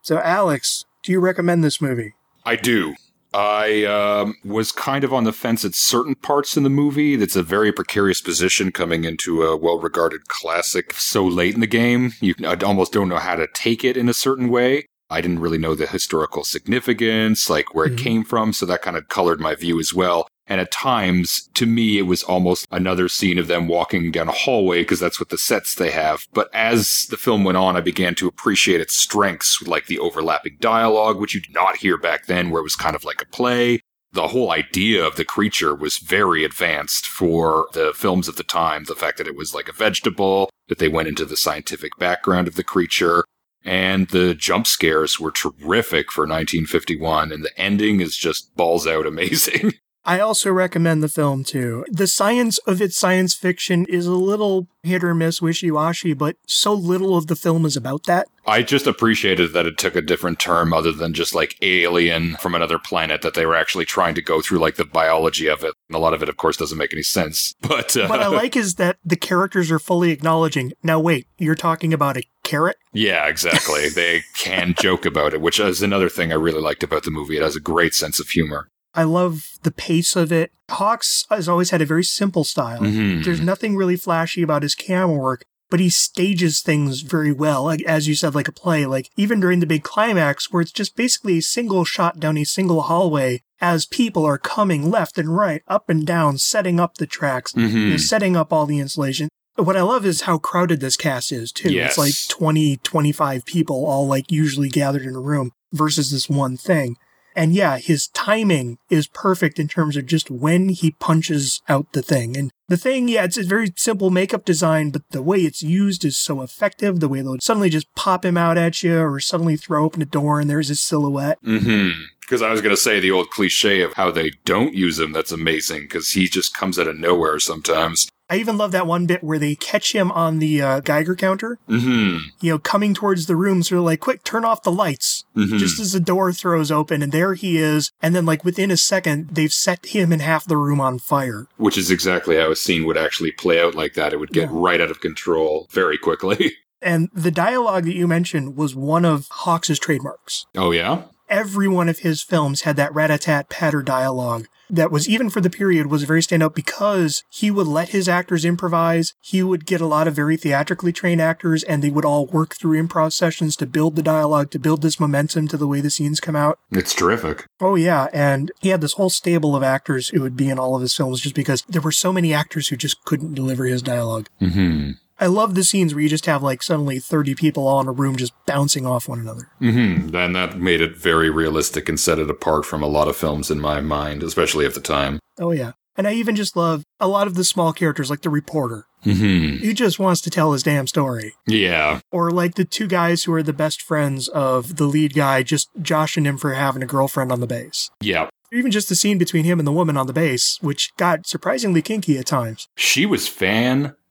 So, 0.00 0.18
Alex, 0.20 0.84
do 1.02 1.10
you 1.10 1.18
recommend 1.18 1.64
this 1.64 1.80
movie? 1.80 2.14
I 2.44 2.54
do. 2.54 2.94
I 3.34 3.84
um, 3.84 4.36
was 4.44 4.70
kind 4.70 5.02
of 5.02 5.12
on 5.12 5.24
the 5.24 5.32
fence 5.32 5.64
at 5.64 5.74
certain 5.74 6.14
parts 6.14 6.56
in 6.56 6.62
the 6.62 6.70
movie. 6.70 7.16
That's 7.16 7.36
a 7.36 7.42
very 7.42 7.72
precarious 7.72 8.20
position 8.20 8.70
coming 8.70 9.04
into 9.04 9.42
a 9.42 9.56
well 9.56 9.80
regarded 9.80 10.28
classic 10.28 10.94
so 10.94 11.26
late 11.26 11.54
in 11.54 11.60
the 11.60 11.66
game. 11.66 12.12
You 12.20 12.34
I 12.46 12.54
almost 12.64 12.92
don't 12.92 13.08
know 13.08 13.18
how 13.18 13.34
to 13.34 13.48
take 13.52 13.84
it 13.84 13.96
in 13.96 14.08
a 14.08 14.14
certain 14.14 14.48
way. 14.48 14.86
I 15.10 15.20
didn't 15.20 15.40
really 15.40 15.58
know 15.58 15.74
the 15.74 15.86
historical 15.86 16.44
significance, 16.44 17.50
like 17.50 17.74
where 17.74 17.88
Mhm. 17.88 17.92
it 17.92 17.98
came 17.98 18.24
from. 18.24 18.52
So 18.52 18.64
that 18.66 18.82
kind 18.82 18.96
of 18.96 19.08
colored 19.08 19.40
my 19.40 19.54
view 19.56 19.78
as 19.80 19.92
well. 19.92 20.28
And 20.46 20.60
at 20.60 20.70
times, 20.70 21.48
to 21.54 21.66
me, 21.66 21.98
it 21.98 22.02
was 22.02 22.22
almost 22.22 22.66
another 22.70 23.08
scene 23.08 23.38
of 23.38 23.48
them 23.48 23.66
walking 23.66 24.12
down 24.12 24.28
a 24.28 24.32
hallway 24.32 24.82
because 24.82 25.00
that's 25.00 25.18
what 25.18 25.30
the 25.30 25.38
sets 25.38 25.74
they 25.74 25.90
have. 25.90 26.26
But 26.32 26.48
as 26.54 27.06
the 27.10 27.16
film 27.16 27.42
went 27.42 27.58
on, 27.58 27.76
I 27.76 27.80
began 27.80 28.14
to 28.16 28.28
appreciate 28.28 28.80
its 28.80 28.96
strengths, 28.96 29.60
like 29.66 29.86
the 29.86 29.98
overlapping 29.98 30.58
dialogue, 30.60 31.18
which 31.18 31.34
you 31.34 31.40
did 31.40 31.54
not 31.54 31.78
hear 31.78 31.98
back 31.98 32.26
then, 32.26 32.50
where 32.50 32.60
it 32.60 32.64
was 32.64 32.76
kind 32.76 32.94
of 32.94 33.04
like 33.04 33.20
a 33.20 33.26
play. 33.26 33.80
The 34.12 34.28
whole 34.28 34.52
idea 34.52 35.04
of 35.04 35.16
the 35.16 35.24
creature 35.24 35.74
was 35.74 35.98
very 35.98 36.44
advanced 36.44 37.06
for 37.06 37.66
the 37.72 37.92
films 37.94 38.28
of 38.28 38.36
the 38.36 38.44
time. 38.44 38.84
The 38.84 38.94
fact 38.94 39.18
that 39.18 39.26
it 39.26 39.36
was 39.36 39.52
like 39.52 39.68
a 39.68 39.72
vegetable, 39.72 40.48
that 40.68 40.78
they 40.78 40.88
went 40.88 41.08
into 41.08 41.24
the 41.24 41.36
scientific 41.36 41.98
background 41.98 42.46
of 42.46 42.54
the 42.54 42.64
creature, 42.64 43.24
and 43.64 44.08
the 44.08 44.32
jump 44.32 44.68
scares 44.68 45.18
were 45.18 45.32
terrific 45.32 46.12
for 46.12 46.22
1951, 46.22 47.32
and 47.32 47.44
the 47.44 47.60
ending 47.60 48.00
is 48.00 48.16
just 48.16 48.54
balls 48.54 48.86
out 48.86 49.06
amazing. 49.06 49.74
I 50.06 50.20
also 50.20 50.52
recommend 50.52 51.02
the 51.02 51.08
film 51.08 51.42
too. 51.42 51.84
The 51.88 52.06
science 52.06 52.58
of 52.58 52.80
its 52.80 52.96
science 52.96 53.34
fiction 53.34 53.84
is 53.88 54.06
a 54.06 54.12
little 54.12 54.68
hit 54.84 55.02
or 55.02 55.16
miss, 55.16 55.42
wishy 55.42 55.68
washy, 55.72 56.12
but 56.14 56.36
so 56.46 56.72
little 56.72 57.16
of 57.16 57.26
the 57.26 57.34
film 57.34 57.66
is 57.66 57.76
about 57.76 58.04
that. 58.04 58.28
I 58.46 58.62
just 58.62 58.86
appreciated 58.86 59.52
that 59.52 59.66
it 59.66 59.76
took 59.78 59.96
a 59.96 60.00
different 60.00 60.38
term 60.38 60.72
other 60.72 60.92
than 60.92 61.12
just 61.12 61.34
like 61.34 61.56
alien 61.60 62.36
from 62.36 62.54
another 62.54 62.78
planet, 62.78 63.22
that 63.22 63.34
they 63.34 63.44
were 63.44 63.56
actually 63.56 63.84
trying 63.84 64.14
to 64.14 64.22
go 64.22 64.40
through 64.40 64.60
like 64.60 64.76
the 64.76 64.84
biology 64.84 65.48
of 65.48 65.64
it. 65.64 65.74
And 65.88 65.96
a 65.96 65.98
lot 65.98 66.14
of 66.14 66.22
it, 66.22 66.28
of 66.28 66.36
course, 66.36 66.56
doesn't 66.56 66.78
make 66.78 66.92
any 66.92 67.02
sense. 67.02 67.54
But, 67.66 67.96
uh, 67.96 68.06
What 68.06 68.22
I 68.22 68.26
like 68.42 68.54
is 68.56 68.76
that 68.76 68.98
the 69.04 69.16
characters 69.16 69.72
are 69.72 69.80
fully 69.80 70.12
acknowledging. 70.12 70.72
Now, 70.84 71.00
wait, 71.00 71.26
you're 71.36 71.56
talking 71.56 71.92
about 71.92 72.16
a 72.16 72.22
carrot? 72.44 72.76
yeah, 72.92 73.26
exactly. 73.26 73.88
they 73.94 74.22
can 74.36 74.74
joke 74.78 75.04
about 75.04 75.34
it, 75.34 75.40
which 75.40 75.58
is 75.58 75.82
another 75.82 76.08
thing 76.08 76.30
I 76.30 76.36
really 76.36 76.60
liked 76.60 76.84
about 76.84 77.02
the 77.02 77.10
movie. 77.10 77.36
It 77.36 77.42
has 77.42 77.56
a 77.56 77.60
great 77.60 77.92
sense 77.92 78.20
of 78.20 78.28
humor. 78.28 78.68
I 78.96 79.04
love 79.04 79.50
the 79.62 79.70
pace 79.70 80.16
of 80.16 80.32
it. 80.32 80.50
Hawks 80.70 81.26
has 81.30 81.48
always 81.48 81.70
had 81.70 81.82
a 81.82 81.86
very 81.86 82.02
simple 82.04 82.44
style. 82.44 82.80
Mhm. 82.80 83.24
There's 83.24 83.40
nothing 83.40 83.76
really 83.76 83.96
flashy 83.96 84.42
about 84.42 84.62
his 84.62 84.74
camera 84.74 85.16
work, 85.16 85.42
but 85.70 85.80
he 85.80 85.90
stages 85.90 86.60
things 86.60 87.02
very 87.02 87.30
well. 87.32 87.62
Like 87.64 87.82
as 87.82 88.08
you 88.08 88.14
said, 88.14 88.34
like 88.34 88.48
a 88.48 88.52
play. 88.52 88.86
Like 88.86 89.10
even 89.16 89.38
during 89.40 89.60
the 89.60 89.66
big 89.66 89.82
climax, 89.84 90.50
where 90.52 90.62
it's 90.62 90.72
just 90.72 90.96
basically 90.96 91.38
a 91.38 91.42
single 91.42 91.84
shot 91.84 92.18
down 92.18 92.38
a 92.38 92.44
single 92.44 92.82
hallway 92.82 93.42
as 93.60 93.86
people 93.86 94.24
are 94.24 94.38
coming 94.38 94.90
left 94.90 95.18
and 95.18 95.34
right, 95.36 95.62
up 95.68 95.88
and 95.88 96.06
down, 96.06 96.38
setting 96.38 96.78
up 96.80 96.96
the 96.96 97.06
tracks, 97.06 97.52
Mhm. 97.52 97.72
you 97.72 97.90
know, 97.90 97.96
setting 97.96 98.36
up 98.36 98.52
all 98.52 98.66
the 98.66 98.78
insulation. 98.78 99.28
What 99.56 99.76
I 99.76 99.82
love 99.82 100.04
is 100.04 100.22
how 100.22 100.36
crowded 100.36 100.80
this 100.80 100.96
cast 100.98 101.32
is 101.32 101.50
too. 101.52 101.72
Yes. 101.72 101.92
It's 101.92 101.98
like 101.98 102.14
20, 102.28 102.76
25 102.78 103.46
people 103.46 103.86
all 103.86 104.06
like 104.06 104.30
usually 104.30 104.68
gathered 104.68 105.06
in 105.06 105.14
a 105.14 105.20
room 105.20 105.52
versus 105.72 106.10
this 106.10 106.28
one 106.28 106.56
thing. 106.58 106.96
And 107.36 107.52
yeah, 107.52 107.76
his 107.76 108.08
timing 108.08 108.78
is 108.88 109.06
perfect 109.08 109.58
in 109.58 109.68
terms 109.68 109.94
of 109.96 110.06
just 110.06 110.30
when 110.30 110.70
he 110.70 110.92
punches 110.92 111.60
out 111.68 111.92
the 111.92 112.00
thing. 112.00 112.34
And 112.34 112.50
the 112.68 112.78
thing, 112.78 113.08
yeah, 113.08 113.24
it's 113.24 113.36
a 113.36 113.44
very 113.44 113.72
simple 113.76 114.10
makeup 114.10 114.46
design, 114.46 114.90
but 114.90 115.02
the 115.10 115.22
way 115.22 115.40
it's 115.40 115.62
used 115.62 116.02
is 116.04 116.16
so 116.16 116.40
effective. 116.40 116.98
The 116.98 117.08
way 117.08 117.20
they'll 117.20 117.36
suddenly 117.40 117.68
just 117.68 117.94
pop 117.94 118.24
him 118.24 118.38
out 118.38 118.56
at 118.56 118.82
you 118.82 118.98
or 118.98 119.20
suddenly 119.20 119.58
throw 119.58 119.84
open 119.84 120.00
a 120.00 120.06
door 120.06 120.40
and 120.40 120.48
there's 120.48 120.68
his 120.68 120.80
silhouette. 120.80 121.38
Mm-hmm. 121.44 122.00
Because 122.22 122.40
I 122.40 122.50
was 122.50 122.62
going 122.62 122.74
to 122.74 122.80
say 122.80 122.98
the 122.98 123.12
old 123.12 123.28
cliche 123.30 123.82
of 123.82 123.92
how 123.92 124.10
they 124.10 124.30
don't 124.46 124.74
use 124.74 124.98
him. 124.98 125.12
That's 125.12 125.30
amazing 125.30 125.82
because 125.82 126.12
he 126.12 126.28
just 126.28 126.56
comes 126.56 126.78
out 126.78 126.88
of 126.88 126.98
nowhere 126.98 127.38
sometimes. 127.38 128.08
I 128.28 128.36
even 128.36 128.56
love 128.58 128.72
that 128.72 128.86
one 128.86 129.06
bit 129.06 129.22
where 129.22 129.38
they 129.38 129.54
catch 129.54 129.94
him 129.94 130.10
on 130.12 130.38
the 130.40 130.60
uh, 130.60 130.80
Geiger 130.80 131.14
counter, 131.14 131.58
Mm-hmm. 131.68 132.18
you 132.40 132.52
know, 132.52 132.58
coming 132.58 132.92
towards 132.94 133.26
the 133.26 133.36
room. 133.36 133.62
So 133.62 133.76
they're 133.76 133.82
like, 133.82 134.00
quick, 134.00 134.24
turn 134.24 134.44
off 134.44 134.62
the 134.64 134.72
lights. 134.72 135.24
Mm-hmm. 135.36 135.58
Just 135.58 135.78
as 135.78 135.92
the 135.92 136.00
door 136.00 136.32
throws 136.32 136.70
open 136.70 137.02
and 137.02 137.12
there 137.12 137.34
he 137.34 137.58
is. 137.58 137.92
And 138.02 138.14
then 138.14 138.26
like 138.26 138.44
within 138.44 138.70
a 138.70 138.76
second, 138.76 139.28
they've 139.30 139.52
set 139.52 139.86
him 139.86 140.10
and 140.12 140.22
half 140.22 140.44
the 140.46 140.56
room 140.56 140.80
on 140.80 140.98
fire. 140.98 141.46
Which 141.56 141.78
is 141.78 141.90
exactly 141.90 142.36
how 142.36 142.50
a 142.50 142.56
scene 142.56 142.84
would 142.86 142.96
actually 142.98 143.32
play 143.32 143.60
out 143.60 143.74
like 143.74 143.94
that. 143.94 144.12
It 144.12 144.18
would 144.18 144.30
get 144.32 144.50
Yeah. 144.50 144.58
right 144.58 144.80
out 144.80 144.90
of 144.90 145.00
control 145.00 145.68
very 145.70 145.98
quickly. 145.98 146.52
And 146.82 147.08
the 147.14 147.30
dialogue 147.30 147.84
that 147.84 147.94
you 147.96 148.06
mentioned 148.06 148.54
was 148.54 148.76
one 148.76 149.06
of 149.06 149.26
Hawks's 149.30 149.78
trademarks. 149.78 150.44
oh, 150.56 150.72
yeah? 150.72 151.04
Every 151.28 151.68
one 151.68 151.88
of 151.88 152.00
his 152.00 152.22
films 152.22 152.62
had 152.62 152.76
that 152.76 152.94
rat-a-tat 152.94 153.48
patter 153.48 153.82
dialogue 153.82 154.46
that 154.68 154.90
was 154.90 155.08
even 155.08 155.30
for 155.30 155.40
the 155.40 155.50
period 155.50 155.86
was 155.86 156.04
very 156.04 156.20
standout 156.20 156.54
because 156.54 157.22
he 157.30 157.50
would 157.50 157.66
let 157.66 157.90
his 157.90 158.08
actors 158.08 158.44
improvise. 158.44 159.14
He 159.20 159.42
would 159.42 159.66
get 159.66 159.80
a 159.80 159.86
lot 159.86 160.08
of 160.08 160.14
very 160.14 160.36
theatrically 160.36 160.92
trained 160.92 161.20
actors 161.20 161.62
and 161.62 161.82
they 161.82 161.90
would 161.90 162.04
all 162.04 162.26
work 162.26 162.56
through 162.56 162.80
improv 162.80 163.12
sessions 163.12 163.56
to 163.56 163.66
build 163.66 163.96
the 163.96 164.02
dialogue, 164.02 164.50
to 164.52 164.58
build 164.58 164.82
this 164.82 165.00
momentum 165.00 165.48
to 165.48 165.56
the 165.56 165.66
way 165.66 165.80
the 165.80 165.90
scenes 165.90 166.20
come 166.20 166.36
out. 166.36 166.58
It's 166.70 166.94
terrific. 166.94 167.46
Oh 167.60 167.74
yeah, 167.74 168.08
and 168.12 168.50
he 168.60 168.70
had 168.70 168.80
this 168.80 168.94
whole 168.94 169.10
stable 169.10 169.54
of 169.54 169.62
actors 169.62 170.08
who 170.08 170.22
would 170.22 170.36
be 170.36 170.48
in 170.48 170.58
all 170.58 170.74
of 170.74 170.82
his 170.82 170.94
films 170.94 171.20
just 171.20 171.34
because 171.34 171.62
there 171.68 171.82
were 171.82 171.92
so 171.92 172.12
many 172.12 172.32
actors 172.32 172.68
who 172.68 172.76
just 172.76 173.04
couldn't 173.04 173.34
deliver 173.34 173.64
his 173.64 173.82
dialogue. 173.82 174.28
Mm-hmm. 174.40 174.92
I 175.18 175.26
love 175.26 175.54
the 175.54 175.64
scenes 175.64 175.94
where 175.94 176.02
you 176.02 176.08
just 176.08 176.26
have 176.26 176.42
like 176.42 176.62
suddenly 176.62 176.98
30 176.98 177.34
people 177.34 177.66
all 177.66 177.80
in 177.80 177.88
a 177.88 177.92
room 177.92 178.16
just 178.16 178.32
bouncing 178.46 178.84
off 178.84 179.08
one 179.08 179.18
another. 179.18 179.48
Mm-hmm. 179.60 180.14
And 180.14 180.36
that 180.36 180.58
made 180.58 180.80
it 180.80 180.96
very 180.96 181.30
realistic 181.30 181.88
and 181.88 181.98
set 181.98 182.18
it 182.18 182.28
apart 182.30 182.64
from 182.66 182.82
a 182.82 182.86
lot 182.88 183.08
of 183.08 183.16
films 183.16 183.50
in 183.50 183.60
my 183.60 183.80
mind, 183.80 184.22
especially 184.22 184.66
at 184.66 184.74
the 184.74 184.80
time. 184.80 185.18
Oh 185.38 185.52
yeah. 185.52 185.72
And 185.96 186.06
I 186.06 186.12
even 186.12 186.36
just 186.36 186.56
love 186.56 186.84
a 187.00 187.08
lot 187.08 187.26
of 187.26 187.34
the 187.36 187.44
small 187.44 187.72
characters 187.72 188.10
like 188.10 188.22
the 188.22 188.30
reporter 188.30 188.84
Mm-hmm. 189.04 189.64
who 189.64 189.72
just 189.72 190.00
wants 190.00 190.20
to 190.22 190.30
tell 190.30 190.52
his 190.52 190.64
damn 190.64 190.88
story. 190.88 191.34
Yeah. 191.46 192.00
Or 192.10 192.32
like 192.32 192.56
the 192.56 192.64
two 192.64 192.88
guys 192.88 193.22
who 193.22 193.32
are 193.34 193.42
the 193.42 193.52
best 193.52 193.80
friends 193.80 194.26
of 194.26 194.76
the 194.76 194.86
lead 194.86 195.14
guy 195.14 195.44
just 195.44 195.68
joshing 195.80 196.24
him 196.24 196.36
for 196.38 196.54
having 196.54 196.82
a 196.82 196.86
girlfriend 196.86 197.30
on 197.30 197.38
the 197.38 197.46
base. 197.46 197.88
Yeah. 198.00 198.28
Even 198.52 198.72
just 198.72 198.88
the 198.88 198.96
scene 198.96 199.16
between 199.16 199.44
him 199.44 199.60
and 199.60 199.66
the 199.66 199.72
woman 199.72 199.96
on 199.96 200.08
the 200.08 200.12
base, 200.12 200.58
which 200.60 200.90
got 200.96 201.24
surprisingly 201.24 201.82
kinky 201.82 202.18
at 202.18 202.26
times. 202.26 202.66
She 202.76 203.06
was 203.06 203.28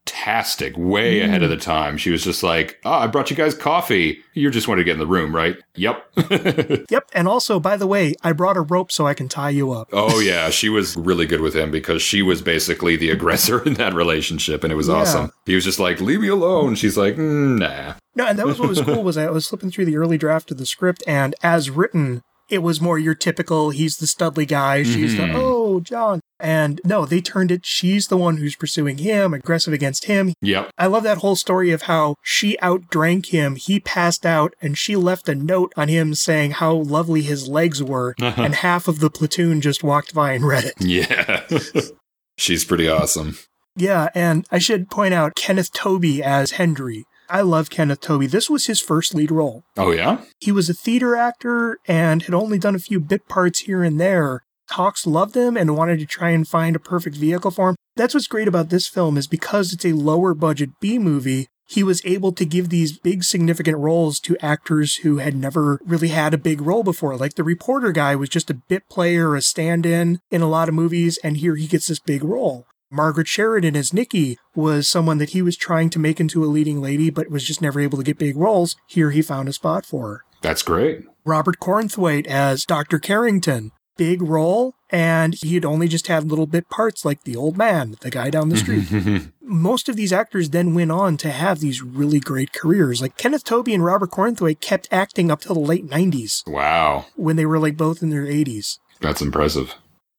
fantastic, 0.07 0.73
way 0.77 1.21
ahead 1.21 1.43
of 1.43 1.49
the 1.49 1.57
time. 1.57 1.97
She 1.97 2.09
was 2.11 2.23
just 2.23 2.43
like, 2.43 2.79
"Oh, 2.85 2.91
I 2.91 3.07
brought 3.07 3.29
you 3.29 3.35
guys 3.35 3.55
coffee. 3.55 4.19
You 4.33 4.49
just 4.51 4.67
wanted 4.67 4.81
to 4.81 4.83
get 4.85 4.93
in 4.93 4.99
the 4.99 5.07
room, 5.07 5.35
right?" 5.35 5.57
Yep. 5.75 6.03
Yep. 6.89 7.09
And 7.13 7.27
also, 7.27 7.59
by 7.59 7.77
the 7.77 7.87
way, 7.87 8.13
I 8.23 8.31
brought 8.31 8.57
a 8.57 8.61
rope 8.61 8.91
so 8.91 9.07
I 9.07 9.13
can 9.13 9.27
tie 9.27 9.49
you 9.49 9.71
up. 9.71 9.89
oh 9.91 10.19
yeah, 10.31 10.49
she 10.49 10.69
was 10.69 10.95
really 10.95 11.25
good 11.25 11.41
with 11.41 11.55
him 11.55 11.71
because 11.71 12.01
she 12.01 12.21
was 12.21 12.41
basically 12.41 12.95
the 12.95 13.09
aggressor 13.09 13.61
in 13.65 13.73
that 13.75 13.93
relationship, 13.93 14.63
and 14.63 14.71
it 14.71 14.75
was 14.75 14.87
Yeah. 14.87 14.95
awesome. 14.95 15.31
He 15.45 15.55
was 15.55 15.63
just 15.63 15.79
like, 15.79 15.99
"Leave 16.01 16.21
me 16.21 16.27
alone." 16.27 16.75
She's 16.75 16.97
like, 16.97 17.15
"Mm, 17.15 17.59
"Nah." 17.59 17.93
No, 18.15 18.25
and 18.27 18.39
that 18.39 18.45
was 18.45 18.59
what 18.59 18.69
was 18.69 18.81
cool 18.81 19.03
was 19.03 19.17
I 19.17 19.29
was 19.29 19.47
flipping 19.47 19.71
through 19.71 19.85
the 19.85 19.97
early 19.97 20.17
draft 20.17 20.49
of 20.51 20.57
the 20.57 20.65
script, 20.65 21.03
and 21.05 21.35
as 21.43 21.69
written, 21.69 22.23
it 22.49 22.59
was 22.59 22.79
more 22.81 22.97
your 22.99 23.15
typical 23.15 23.69
he's 23.71 23.97
the 23.97 24.05
studly 24.05 24.47
guy, 24.47 24.83
she's 24.83 25.13
Mhm. 25.15 25.17
the 25.33 25.33
oh 25.35 25.79
John. 25.79 26.19
And 26.39 26.81
no, 26.83 27.05
they 27.05 27.21
turned 27.21 27.49
it. 27.51 27.65
She's 27.65 28.07
the 28.07 28.17
one 28.17 28.37
who's 28.37 28.55
pursuing 28.57 28.97
him, 28.97 29.33
aggressive 29.33 29.71
against 29.73 30.05
him. 30.05 30.33
Yep. 30.41 30.69
I 30.77 30.87
love 30.87 31.03
that 31.03 31.19
whole 31.19 31.35
story 31.37 31.71
of 31.71 31.83
how 31.83 32.15
she 32.21 32.57
outdrank 32.61 33.27
him. 33.27 33.55
He 33.55 33.79
passed 33.79 34.25
out, 34.25 34.53
and 34.61 34.77
she 34.77 34.95
left 34.97 35.29
a 35.29 35.35
note 35.35 35.71
on 35.77 35.87
him 35.87 36.13
saying 36.13 36.51
how 36.51 36.75
lovely 36.75 37.21
his 37.21 37.47
legs 37.47 37.81
were. 37.81 38.15
and 38.19 38.55
half 38.55 38.87
of 38.89 38.99
the 38.99 39.09
platoon 39.09 39.61
just 39.61 39.81
walked 39.83 40.13
by 40.13 40.33
and 40.33 40.45
read 40.45 40.65
it. 40.65 40.73
Yeah. 40.79 41.43
She's 42.37 42.65
pretty 42.65 42.87
awesome. 42.89 43.37
Yeah, 43.77 44.09
and 44.13 44.45
I 44.51 44.59
should 44.59 44.89
point 44.89 45.13
out 45.13 45.35
Kenneth 45.35 45.71
Tobey 45.73 46.21
as 46.23 46.51
Hendry. 46.51 47.05
I 47.29 47.41
love 47.41 47.69
Kenneth 47.69 48.01
Tobey. 48.01 48.27
This 48.27 48.49
was 48.49 48.67
his 48.67 48.79
first 48.79 49.13
lead 49.15 49.31
role. 49.31 49.63
Oh 49.77 49.91
yeah. 49.91 50.21
He 50.39 50.51
was 50.51 50.69
a 50.69 50.73
theater 50.73 51.15
actor 51.15 51.79
and 51.87 52.23
had 52.23 52.33
only 52.33 52.59
done 52.59 52.75
a 52.75 52.79
few 52.79 52.99
bit 52.99 53.27
parts 53.27 53.61
here 53.61 53.83
and 53.83 53.99
there. 53.99 54.43
Hawks 54.71 55.05
loved 55.05 55.35
him 55.35 55.55
and 55.55 55.77
wanted 55.77 55.99
to 55.99 56.05
try 56.05 56.31
and 56.31 56.47
find 56.47 56.75
a 56.75 56.79
perfect 56.79 57.15
vehicle 57.17 57.51
for 57.51 57.69
him. 57.69 57.75
That's 57.95 58.13
what's 58.13 58.27
great 58.27 58.47
about 58.47 58.69
this 58.69 58.87
film 58.87 59.17
is 59.17 59.27
because 59.27 59.71
it's 59.71 59.85
a 59.85 59.93
lower 59.93 60.33
budget 60.33 60.71
B 60.79 60.97
movie, 60.97 61.47
he 61.67 61.83
was 61.83 62.05
able 62.05 62.31
to 62.33 62.45
give 62.45 62.69
these 62.69 62.97
big 62.97 63.23
significant 63.23 63.77
roles 63.77 64.19
to 64.21 64.37
actors 64.39 64.97
who 64.97 65.17
had 65.17 65.35
never 65.35 65.79
really 65.83 66.09
had 66.09 66.33
a 66.33 66.37
big 66.37 66.61
role 66.61 66.83
before. 66.83 67.17
Like 67.17 67.35
the 67.35 67.43
reporter 67.43 67.91
guy 67.91 68.15
was 68.15 68.29
just 68.29 68.51
a 68.51 68.61
bit 68.67 68.87
player, 68.89 69.35
a 69.35 69.41
stand-in 69.41 70.19
in 70.29 70.41
a 70.41 70.49
lot 70.49 70.69
of 70.69 70.75
movies, 70.75 71.17
and 71.23 71.37
here 71.37 71.55
he 71.55 71.67
gets 71.67 71.87
this 71.87 71.99
big 71.99 72.23
role. 72.23 72.67
Margaret 72.95 73.27
Sheridan 73.27 73.75
as 73.75 73.93
Nikki 73.93 74.37
was 74.55 74.87
someone 74.87 75.17
that 75.17 75.31
he 75.31 75.41
was 75.41 75.57
trying 75.57 75.89
to 75.91 75.99
make 75.99 76.19
into 76.19 76.43
a 76.43 76.47
leading 76.47 76.81
lady, 76.81 77.09
but 77.09 77.29
was 77.29 77.43
just 77.43 77.61
never 77.61 77.79
able 77.79 77.97
to 77.97 78.03
get 78.03 78.17
big 78.17 78.37
roles. 78.37 78.77
Here 78.87 79.11
he 79.11 79.21
found 79.21 79.49
a 79.49 79.53
spot 79.53 79.85
for 79.85 80.07
her. 80.07 80.23
That's 80.41 80.63
great. 80.63 81.05
Robert 81.25 81.59
Cornthwaite 81.59 82.27
as 82.27 82.65
Dr. 82.65 82.99
Carrington. 82.99 83.71
Big 83.97 84.21
role, 84.21 84.75
and 84.89 85.35
he 85.35 85.55
had 85.55 85.63
only 85.63 85.87
just 85.87 86.07
had 86.07 86.29
little 86.29 86.47
bit 86.47 86.69
parts 86.69 87.05
like 87.05 87.23
the 87.23 87.35
old 87.35 87.57
man, 87.57 87.95
the 88.01 88.09
guy 88.09 88.29
down 88.29 88.49
the 88.49 88.57
street. 88.57 89.31
Most 89.41 89.87
of 89.87 89.95
these 89.95 90.11
actors 90.11 90.49
then 90.49 90.73
went 90.73 90.91
on 90.91 91.15
to 91.17 91.31
have 91.31 91.59
these 91.59 91.81
really 91.81 92.19
great 92.19 92.51
careers. 92.51 93.01
Like 93.01 93.15
Kenneth 93.15 93.45
Tobey 93.45 93.73
and 93.73 93.85
Robert 93.85 94.11
Cornthwaite 94.11 94.59
kept 94.59 94.89
acting 94.91 95.31
up 95.31 95.39
till 95.39 95.55
the 95.55 95.61
late 95.61 95.87
90s 95.87 96.45
wow. 96.45 97.05
when 97.15 97.37
they 97.37 97.45
were 97.45 97.59
like 97.59 97.77
both 97.77 98.03
in 98.03 98.09
their 98.09 98.25
80s. 98.25 98.79
That's 98.99 99.21
impressive. 99.21 99.75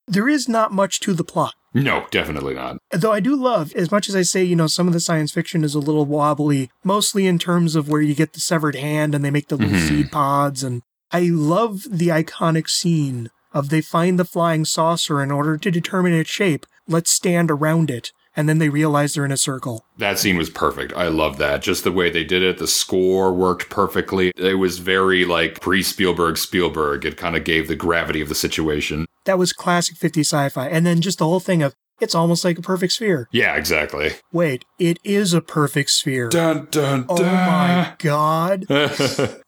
There 0.06 0.28
is 0.28 0.48
not 0.48 0.72
much 0.72 1.00
to 1.00 1.12
the 1.14 1.24
plot. 1.24 1.54
No, 1.74 2.06
definitely 2.10 2.54
not. 2.54 2.78
Though 2.92 3.12
I 3.12 3.20
do 3.20 3.34
love, 3.36 3.72
as 3.74 3.90
much 3.90 4.08
as 4.08 4.16
I 4.16 4.22
say, 4.22 4.42
you 4.44 4.56
know, 4.56 4.66
some 4.66 4.86
of 4.86 4.92
the 4.94 5.00
science 5.00 5.32
fiction 5.32 5.62
is 5.64 5.74
a 5.74 5.78
little 5.80 6.06
wobbly, 6.06 6.70
mostly 6.84 7.26
in 7.26 7.38
terms 7.38 7.74
of 7.74 7.88
where 7.88 8.00
you 8.00 8.14
get 8.14 8.32
the 8.32 8.40
severed 8.40 8.76
hand 8.76 9.14
and 9.14 9.24
they 9.24 9.30
make 9.30 9.48
the 9.48 9.56
little 9.56 9.76
Mhm. 9.78 9.88
seed 9.88 10.12
pods. 10.12 10.62
And 10.62 10.82
I 11.12 11.28
love 11.32 11.82
the 11.90 12.08
iconic 12.08 12.70
scene 12.70 13.30
of 13.52 13.68
they 13.68 13.80
find 13.80 14.18
the 14.18 14.24
flying 14.24 14.64
saucer 14.64 15.22
in 15.22 15.30
order 15.30 15.56
to 15.58 15.70
determine 15.70 16.12
its 16.14 16.30
shape. 16.30 16.66
Let's 16.88 17.10
stand 17.10 17.50
around 17.50 17.90
it. 17.90 18.12
And 18.38 18.48
then 18.48 18.58
they 18.58 18.68
realize 18.68 19.14
they're 19.14 19.24
in 19.24 19.32
a 19.32 19.36
circle. 19.38 19.84
That 19.96 20.18
scene 20.18 20.36
was 20.36 20.50
perfect. 20.50 20.92
I 20.94 21.08
love 21.08 21.38
that. 21.38 21.62
Just 21.62 21.84
the 21.84 21.92
way 21.92 22.10
they 22.10 22.24
did 22.24 22.42
it. 22.42 22.58
The 22.58 22.66
score 22.66 23.32
worked 23.32 23.70
perfectly. 23.70 24.30
It 24.36 24.58
was 24.58 24.76
very 24.78 25.24
like 25.24 25.60
pre 25.60 25.82
Spielberg 25.82 26.36
Spielberg. 26.36 27.06
It 27.06 27.16
kind 27.16 27.34
of 27.34 27.44
gave 27.44 27.66
the 27.66 27.76
gravity 27.76 28.20
of 28.20 28.28
the 28.28 28.34
situation. 28.34 29.06
That 29.26 29.38
was 29.38 29.52
classic 29.52 29.96
50 29.96 30.20
sci 30.20 30.48
fi. 30.48 30.68
And 30.68 30.86
then 30.86 31.00
just 31.00 31.18
the 31.18 31.26
whole 31.26 31.40
thing 31.40 31.62
of 31.62 31.74
it's 32.00 32.14
almost 32.14 32.44
like 32.44 32.58
a 32.58 32.62
perfect 32.62 32.92
sphere. 32.92 33.28
Yeah, 33.32 33.56
exactly. 33.56 34.12
Wait, 34.32 34.64
it 34.78 34.98
is 35.04 35.32
a 35.32 35.40
perfect 35.40 35.90
sphere. 35.90 36.28
Dun 36.28 36.68
dun 36.70 37.06
Oh 37.08 37.22
my 37.22 37.94
god. 37.98 38.66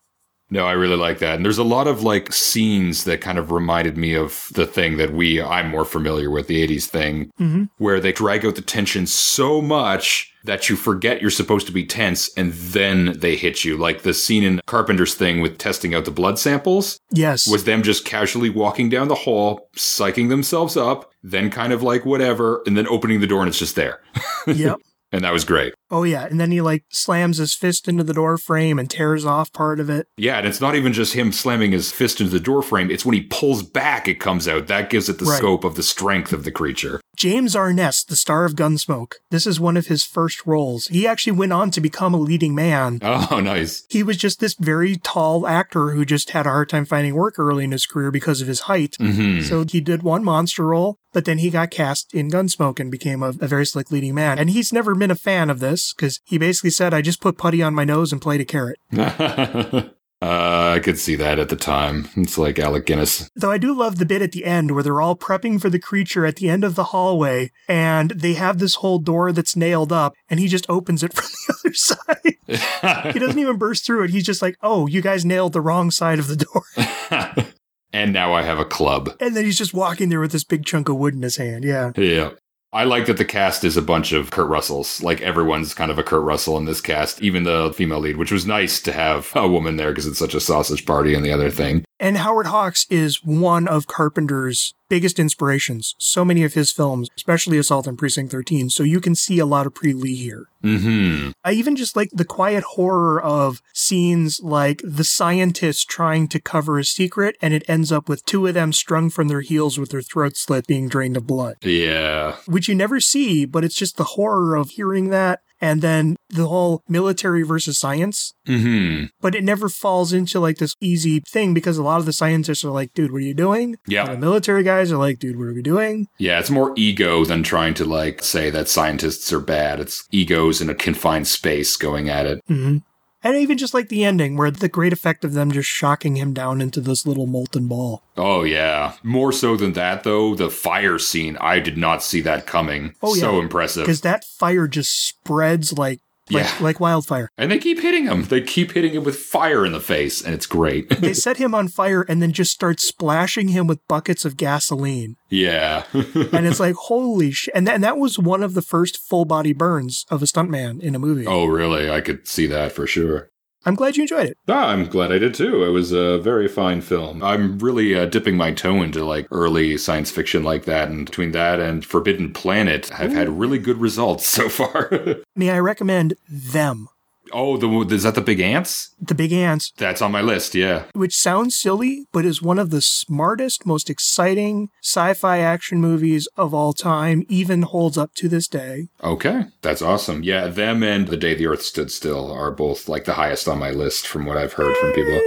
no, 0.50 0.64
I 0.67 0.73
really 0.73 0.97
like 0.97 1.19
that. 1.19 1.35
And 1.37 1.45
there's 1.45 1.59
a 1.59 1.64
lot 1.64 1.87
of 1.87 2.02
like 2.02 2.33
scenes 2.33 3.05
that 3.05 3.21
kind 3.21 3.38
of 3.38 3.50
reminded 3.52 3.97
me 3.99 4.14
of 4.14 4.49
the 4.55 4.67
thing 4.67 4.97
that 4.97 5.12
we 5.12 5.43
I'm 5.43 5.69
more 5.69 5.85
familiar 5.85 6.31
with, 6.31 6.47
the 6.47 6.67
80s 6.67 6.87
thing, 6.87 7.31
hmm 7.38 7.64
where 7.78 8.00
they 8.00 8.12
drag 8.12 8.45
out 8.47 8.55
the 8.57 8.62
tension 8.62 9.07
so 9.07 9.61
much 9.61 10.33
that 10.45 10.69
you 10.71 10.76
forget 10.76 11.21
you're 11.21 11.31
supposed 11.31 11.67
to 11.67 11.73
be 11.73 11.85
tense 11.85 12.31
and 12.37 12.52
then 12.52 13.12
they 13.19 13.37
hit 13.37 13.64
you. 13.64 13.76
Like 13.76 14.02
the 14.02 14.14
scene 14.14 14.43
in 14.43 14.61
Carpenter's 14.67 15.14
thing 15.14 15.40
with 15.40 15.59
testing 15.59 15.95
out 15.95 16.05
the 16.07 16.11
blood 16.11 16.38
samples 16.38 16.99
Yes. 17.12 17.47
was 17.47 17.64
them 17.64 17.83
just 17.83 18.05
casually 18.05 18.49
walking 18.50 18.88
down 18.88 19.09
the 19.09 19.14
hall, 19.14 19.69
psyching 19.76 20.28
themselves 20.28 20.76
up, 20.76 21.12
then 21.23 21.50
kind 21.50 21.73
of 21.73 21.83
like 21.83 22.05
whatever, 22.07 22.62
and 22.67 22.76
then 22.76 22.88
opening 22.88 23.21
the 23.21 23.26
door 23.26 23.40
and 23.40 23.49
it's 23.49 23.59
just 23.59 23.76
there. 23.76 24.00
yep. 24.47 24.78
And 25.11 25.25
that 25.25 25.33
was 25.33 25.45
great. 25.45 25.73
Oh 25.91 26.03
yeah, 26.05 26.27
and 26.27 26.38
then 26.38 26.50
he 26.50 26.61
like 26.61 26.85
slams 26.91 27.38
his 27.38 27.55
fist 27.55 27.88
into 27.88 28.05
the 28.05 28.12
door 28.12 28.37
frame 28.37 28.79
and 28.79 28.91
tears 28.91 29.25
off 29.25 29.50
part 29.53 29.81
of 29.81 29.88
it. 29.88 30.07
Yeah, 30.19 30.37
and 30.38 30.47
it's 30.47 30.61
not 30.61 30.75
even 30.75 30.93
just 30.93 31.15
him 31.15 31.33
slamming 31.33 31.73
his 31.73 31.91
fist 31.91 32.21
into 32.21 32.31
the 32.33 32.41
door 32.41 32.62
frame. 32.62 32.91
It's 32.91 33.07
when 33.07 33.15
he 33.15 33.23
pulls 33.23 33.62
back, 33.62 34.07
it 34.07 34.21
comes 34.21 34.47
out. 34.47 34.67
That 34.67 34.91
gives 34.91 35.09
it 35.09 35.19
the 35.19 35.25
Right. 35.25 35.38
scope 35.38 35.65
of 35.65 35.77
the 35.77 35.83
strength 35.83 36.33
of 36.35 36.45
the 36.45 36.50
creature. 36.53 37.00
James 37.19 37.57
Arness, 37.57 38.05
the 38.05 38.15
star 38.15 38.45
of 38.45 38.55
Gunsmoke. 38.55 39.15
This 39.31 39.45
is 39.45 39.59
one 39.59 39.77
of 39.77 39.89
his 39.89 40.05
first 40.05 40.47
roles. 40.47 40.87
He 40.87 41.05
actually 41.05 41.33
went 41.33 41.53
on 41.53 41.73
to 41.73 41.81
become 41.81 42.15
a 42.15 42.19
leading 42.19 42.55
man. 42.55 43.01
Oh, 43.03 43.41
nice. 43.45 43.85
He 43.91 44.05
was 44.05 44.17
just 44.17 44.39
this 44.39 44.55
very 44.55 44.95
tall 44.95 45.45
actor 45.45 45.91
who 45.91 46.05
just 46.05 46.31
had 46.31 46.47
a 46.47 46.51
hard 46.51 46.69
time 46.69 46.85
finding 46.85 47.17
work 47.17 47.37
early 47.37 47.65
in 47.65 47.73
his 47.73 47.87
career 47.87 48.13
because 48.13 48.41
of 48.41 48.47
his 48.47 48.61
height. 48.61 48.95
hmm 49.01 49.41
So 49.41 49.65
he 49.69 49.81
did 49.81 50.05
one 50.05 50.23
monster 50.23 50.65
role, 50.65 51.01
but 51.13 51.25
then 51.25 51.39
he 51.39 51.51
got 51.51 51.73
cast 51.73 52.15
in 52.15 52.31
Gunsmoke 52.31 52.79
and 52.79 52.89
became 52.89 53.25
a, 53.25 53.31
a 53.31 53.49
very 53.49 53.67
slick 53.67 53.91
leading 53.91 54.15
man. 54.15 54.39
And 54.39 54.51
he's 54.51 54.73
never 54.73 54.95
been 54.95 55.11
a 55.11 55.17
fan 55.17 55.51
of 55.51 55.59
this 55.59 55.93
because 55.93 56.21
he 56.25 56.39
basically 56.39 56.71
said, 56.71 56.95
I 56.95 57.03
just 57.03 57.21
put 57.21 57.37
putty 57.37 57.61
on 57.65 57.75
my 57.75 57.85
nose 57.85 58.13
and 58.13 58.23
played 58.23 58.41
a 58.41 58.45
carrot. 58.45 58.79
uh, 60.21 60.73
I 60.75 60.81
could 60.81 60.99
see 60.99 61.15
that 61.17 61.39
at 61.39 61.49
the 61.49 61.57
time. 61.57 62.09
It's 62.17 62.37
like 62.37 62.59
Alec 62.59 62.87
Guinness. 62.87 63.31
Though 63.37 63.53
I 63.53 63.59
do 63.59 63.73
love 63.73 63.99
the 63.99 64.07
bit 64.07 64.21
at 64.21 64.33
the 64.33 64.45
end 64.45 64.73
where 64.73 64.83
they're 64.83 65.01
all 65.01 65.17
prepping 65.17 65.61
for 65.61 65.71
the 65.71 65.79
creature 65.79 66.27
at 66.27 66.37
the 66.37 66.49
end 66.49 66.65
of 66.65 66.75
the 66.75 66.85
hallway 66.85 67.53
and 67.69 68.11
they 68.11 68.35
have 68.35 68.59
this 68.59 68.77
whole 68.77 68.99
door 68.99 69.31
that's 69.31 69.55
nailed 69.55 69.93
up 69.93 70.15
and 70.29 70.41
he 70.41 70.49
just 70.49 70.69
opens 70.69 71.05
it 71.05 71.13
from 71.15 71.27
the 71.47 71.55
other 71.61 71.75
side. 71.75 72.35
He 73.13 73.19
doesn't 73.19 73.39
even 73.39 73.59
burst 73.59 73.85
through 73.85 74.05
it. 74.05 74.11
He's 74.11 74.25
just 74.25 74.41
like, 74.41 74.57
oh, 74.63 74.87
you 74.87 75.03
guys 75.03 75.25
nailed 75.25 75.53
the 75.53 75.61
wrong 75.61 75.91
side 75.91 76.19
of 76.19 76.29
the 76.29 76.37
door. 76.37 77.45
and 77.93 78.13
now 78.13 78.33
I 78.33 78.43
have 78.43 78.59
a 78.59 78.65
club. 78.65 79.11
And 79.21 79.37
then 79.37 79.45
he's 79.45 79.59
just 79.59 79.75
walking 79.75 80.09
there 80.09 80.21
with 80.21 80.33
this 80.33 80.45
big 80.45 80.65
chunk 80.65 80.89
of 80.89 80.97
wood 80.97 81.15
in 81.15 81.23
his 81.23 81.37
hand. 81.37 81.65
Yeah. 81.65 81.93
Yeah. 81.97 82.31
I 82.71 82.85
like 82.85 83.07
that 83.07 83.17
the 83.17 83.25
cast 83.25 83.65
is 83.65 83.79
a 83.79 83.83
bunch 83.83 84.13
of 84.13 84.31
Kurt 84.31 84.49
Russells. 84.49 85.03
Like 85.03 85.23
everyone's 85.23 85.73
kind 85.73 85.91
of 85.91 85.99
a 85.99 86.03
Kurt 86.03 86.23
Russell 86.23 86.59
in 86.59 86.67
this 86.67 86.83
cast, 86.83 87.23
even 87.23 87.45
the 87.45 87.73
female 87.75 88.01
lead, 88.01 88.19
which 88.19 88.31
was 88.31 88.45
nice 88.45 88.83
to 88.83 88.93
have 88.93 89.33
a 89.35 89.49
woman 89.49 89.77
there 89.77 89.91
because 89.91 90.07
it's 90.07 90.19
such 90.19 90.35
a 90.35 90.41
sausage 90.41 90.85
party 90.85 91.15
and 91.15 91.25
the 91.25 91.33
other 91.33 91.51
thing. 91.51 91.83
And 92.00 92.19
Howard 92.19 92.47
Hawks 92.47 92.87
is 92.90 93.25
one 93.25 93.67
of 93.67 93.87
Carpenter's 93.87 94.73
biggest 94.88 95.19
inspirations. 95.19 95.95
So 95.99 96.25
many 96.25 96.45
of 96.45 96.55
his 96.55 96.71
films, 96.73 97.09
especially 97.17 97.59
Assault 97.59 97.88
on 97.88 97.97
Precinct 97.97 98.31
13. 98.33 98.71
So 98.71 98.83
you 98.85 99.00
can 99.00 99.14
see 99.14 99.38
a 99.38 99.45
lot 99.47 99.67
of 99.67 99.75
Pre 99.75 99.93
Lee 99.93 100.14
here. 100.14 100.47
hmm 100.62 101.31
I 101.45 101.52
even 101.52 101.76
just 101.76 101.97
like 101.97 102.11
the 102.12 102.25
quiet 102.25 102.62
horror 102.64 103.21
of 103.21 103.61
scenes 103.75 104.40
like 104.43 104.81
the 104.85 105.05
scientist 105.05 105.88
trying 105.90 106.28
to 106.28 106.40
cover 106.40 106.78
a 106.78 106.85
secret 106.85 107.37
and 107.43 107.52
it 107.52 107.64
ends 107.69 107.90
up 107.93 108.09
with 108.09 108.25
two 108.25 108.47
of 108.47 108.55
them 108.55 108.73
strung 108.73 109.11
from 109.11 109.28
their 109.28 109.40
heels 109.43 109.78
with 109.78 109.90
their 109.90 110.00
throats 110.02 110.40
slit 110.40 110.67
being 110.67 110.88
drained 110.88 111.17
of 111.17 111.26
blood, 111.26 111.57
Yeah. 111.62 112.37
which 112.47 112.69
you 112.69 112.75
never 112.75 113.00
see, 113.00 113.45
but 113.45 113.64
it's 113.64 113.75
just 113.76 113.97
the 113.97 114.05
horror 114.05 114.57
of 114.57 114.71
hearing 114.71 115.11
that. 115.11 115.40
And 115.61 115.83
then 115.83 116.17
the 116.31 116.47
whole 116.47 116.83
military 116.88 117.43
versus 117.43 117.79
science, 117.79 118.33
hmm 118.47 119.05
but 119.21 119.35
it 119.35 119.43
never 119.45 119.69
falls 119.69 120.12
into 120.12 120.38
like 120.41 120.59
this 120.59 120.75
easy 120.81 121.21
thing 121.21 121.53
because 121.55 121.77
a 121.79 121.83
lot 121.83 121.99
of 122.00 122.07
the 122.07 122.12
scientists 122.12 122.65
are 122.65 122.71
like, 122.71 122.95
dude, 122.95 123.11
what 123.12 123.19
are 123.19 123.21
you 123.21 123.35
doing? 123.35 123.77
Yeah. 123.87 124.05
And 124.05 124.15
the 124.15 124.19
military 124.27 124.62
guys 124.62 124.93
are 124.93 124.97
like, 124.99 125.19
dude, 125.19 125.37
what 125.37 125.49
are 125.49 125.55
we 125.55 125.62
doing? 125.62 126.07
Yeah, 126.19 126.38
it's 126.38 126.50
more 126.50 126.73
ego 126.77 127.25
than 127.25 127.43
trying 127.43 127.75
to 127.75 127.85
like 127.85 128.23
say 128.23 128.50
that 128.50 128.69
scientists 128.69 129.33
are 129.33 129.41
bad. 129.41 129.81
It's 129.81 130.07
egos 130.12 130.61
in 130.61 130.71
a 130.71 130.75
confined 130.75 131.27
space 131.27 131.77
going 131.77 132.09
at 132.09 132.27
it. 132.27 132.41
hmm 132.47 132.79
And 133.28 133.37
even 133.37 133.58
just 133.58 133.75
like 133.75 133.90
the 133.90 134.06
ending, 134.06 134.38
where 134.38 134.50
the 134.50 134.70
great 134.70 134.94
effect 134.94 135.23
of 135.23 135.35
them 135.35 135.52
just 135.52 135.68
shocking 135.68 136.16
him 136.16 136.32
down 136.32 136.62
into 136.62 136.80
this 136.80 137.04
little 137.04 137.26
molten 137.26 137.68
ball. 137.68 138.02
Oh 138.16 138.42
yeah. 138.42 138.94
More 139.02 139.32
so 139.32 139.54
than 139.54 139.75
that 139.75 140.02
though, 140.02 140.35
the 140.35 140.49
fire 140.49 140.99
scene, 140.99 141.37
I 141.38 141.61
did 141.61 141.76
not 141.76 142.02
see 142.02 142.23
that 142.23 142.47
coming. 142.47 142.94
Oh, 143.02 143.14
yeah. 143.14 143.20
So 143.20 143.38
impressive. 143.38 143.85
Because 143.85 144.00
that 144.00 144.25
fire 144.25 144.66
just 144.66 145.08
spreads 145.08 145.76
like 145.76 146.00
like, 146.30 146.44
Yeah. 146.44 146.56
like 146.61 146.80
wildfire. 146.80 147.28
And 147.38 147.50
they 147.50 147.58
keep 147.58 147.80
hitting 147.80 148.04
him. 148.04 148.25
They 148.25 148.40
keep 148.40 148.73
hitting 148.73 148.92
him 148.94 149.04
with 149.04 149.16
fire 149.16 149.64
in 149.64 149.73
the 149.73 149.80
face, 149.80 150.23
and 150.23 150.35
it's 150.35 150.47
great. 150.47 150.88
They 151.00 151.14
set 151.26 151.37
him 151.38 151.54
on 151.54 151.68
fire 151.68 152.02
and 152.08 152.20
then 152.23 152.32
just 152.32 152.52
start 152.52 152.80
splashing 152.80 153.49
him 153.49 153.66
with 153.66 153.87
buckets 153.88 154.25
of 154.25 154.37
gasoline. 154.37 155.16
yeah. 155.30 155.85
And 155.92 156.47
it's 156.47 156.61
like, 156.61 156.75
holy 156.75 157.30
shit. 157.30 157.54
And, 157.54 157.66
that- 157.66 157.75
and 157.75 157.85
that 157.85 157.99
was 157.99 158.18
one 158.18 158.42
of 158.42 158.54
the 158.54 158.62
first 158.62 158.99
full 158.99 159.25
body 159.25 159.52
burns 159.52 160.04
of 160.11 160.23
a 160.23 160.26
stuntman 160.26 160.80
in 160.80 160.94
a 160.94 160.99
movie. 160.99 161.26
oh, 161.26 161.47
really? 161.47 161.90
I 161.90 162.00
could 162.00 162.26
see 162.28 162.47
that 162.47 162.73
for 162.73 162.87
sure. 162.87 163.30
I'm 163.69 163.75
glad 163.75 163.99
you 163.99 164.03
enjoyed 164.03 164.29
it. 164.29 164.39
Ah, 164.49 164.69
I'm 164.69 164.87
glad 164.87 165.13
I 165.13 165.19
did 165.19 165.35
too. 165.35 165.63
It 165.63 165.69
was 165.69 165.93
a 165.93 166.17
very 166.19 166.49
fine 166.49 166.81
film. 166.81 167.23
I'm 167.23 167.59
really 167.59 167.95
uh, 167.95 168.07
dipping 168.07 168.35
my 168.35 168.51
toe 168.51 168.81
into 168.81 169.05
like 169.05 169.29
early 169.31 169.77
science 169.77 170.11
fiction 170.11 170.43
like 170.43 170.65
that, 170.65 170.89
and 170.89 171.05
between 171.05 171.33
that 171.33 171.61
and 171.61 171.85
Forbidden 171.85 172.33
Planet, 172.33 172.91
I've 172.99 173.13
had 173.13 173.29
really 173.29 173.59
good 173.59 173.77
results 173.77 174.27
so 174.27 174.49
far. 174.49 174.91
May 175.37 175.51
I 175.51 175.59
recommend 175.59 176.15
Them, 176.31 176.89
oh, 177.32 177.56
the 177.56 177.94
is 177.94 178.02
that 178.02 178.14
the 178.14 178.20
big 178.20 178.40
ants? 178.40 178.94
The 179.00 179.14
Big 179.14 179.32
Ants, 179.32 179.73
That's 179.76 180.02
on 180.02 180.12
my 180.12 180.20
list. 180.20 180.54
Yeah. 180.54 180.85
which 180.94 181.14
sounds 181.16 181.56
silly, 181.56 182.06
but 182.12 182.25
is 182.25 182.42
one 182.42 182.58
of 182.58 182.70
the 182.70 182.82
smartest, 182.82 183.64
most 183.66 183.88
exciting 183.90 184.68
sci 184.82 185.14
fi 185.14 185.38
action 185.38 185.80
movies 185.80 186.28
of 186.37 186.52
all 186.54 186.73
time, 186.73 187.25
even 187.28 187.62
holds 187.62 187.97
up 187.99 188.14
to 188.16 188.28
this 188.28 188.49
day. 188.49 188.88
Okay, 189.02 189.44
that's 189.62 189.82
awesome. 189.82 190.23
Yeah, 190.23 190.49
them 190.49 190.82
and 190.82 191.08
The 191.08 191.16
Day 191.16 191.35
the 191.35 191.47
Earth 191.47 191.62
Stood 191.62 191.90
Still 191.90 192.30
are 192.32 192.50
both 192.50 192.88
like 192.88 193.04
the 193.04 193.14
highest 193.14 193.49
on 193.49 193.58
my 193.58 193.70
list 193.70 194.06
from 194.06 194.26
what 194.26 194.37
I've 194.37 194.52
heard 194.54 194.76
from 194.76 194.92
people. 194.92 195.20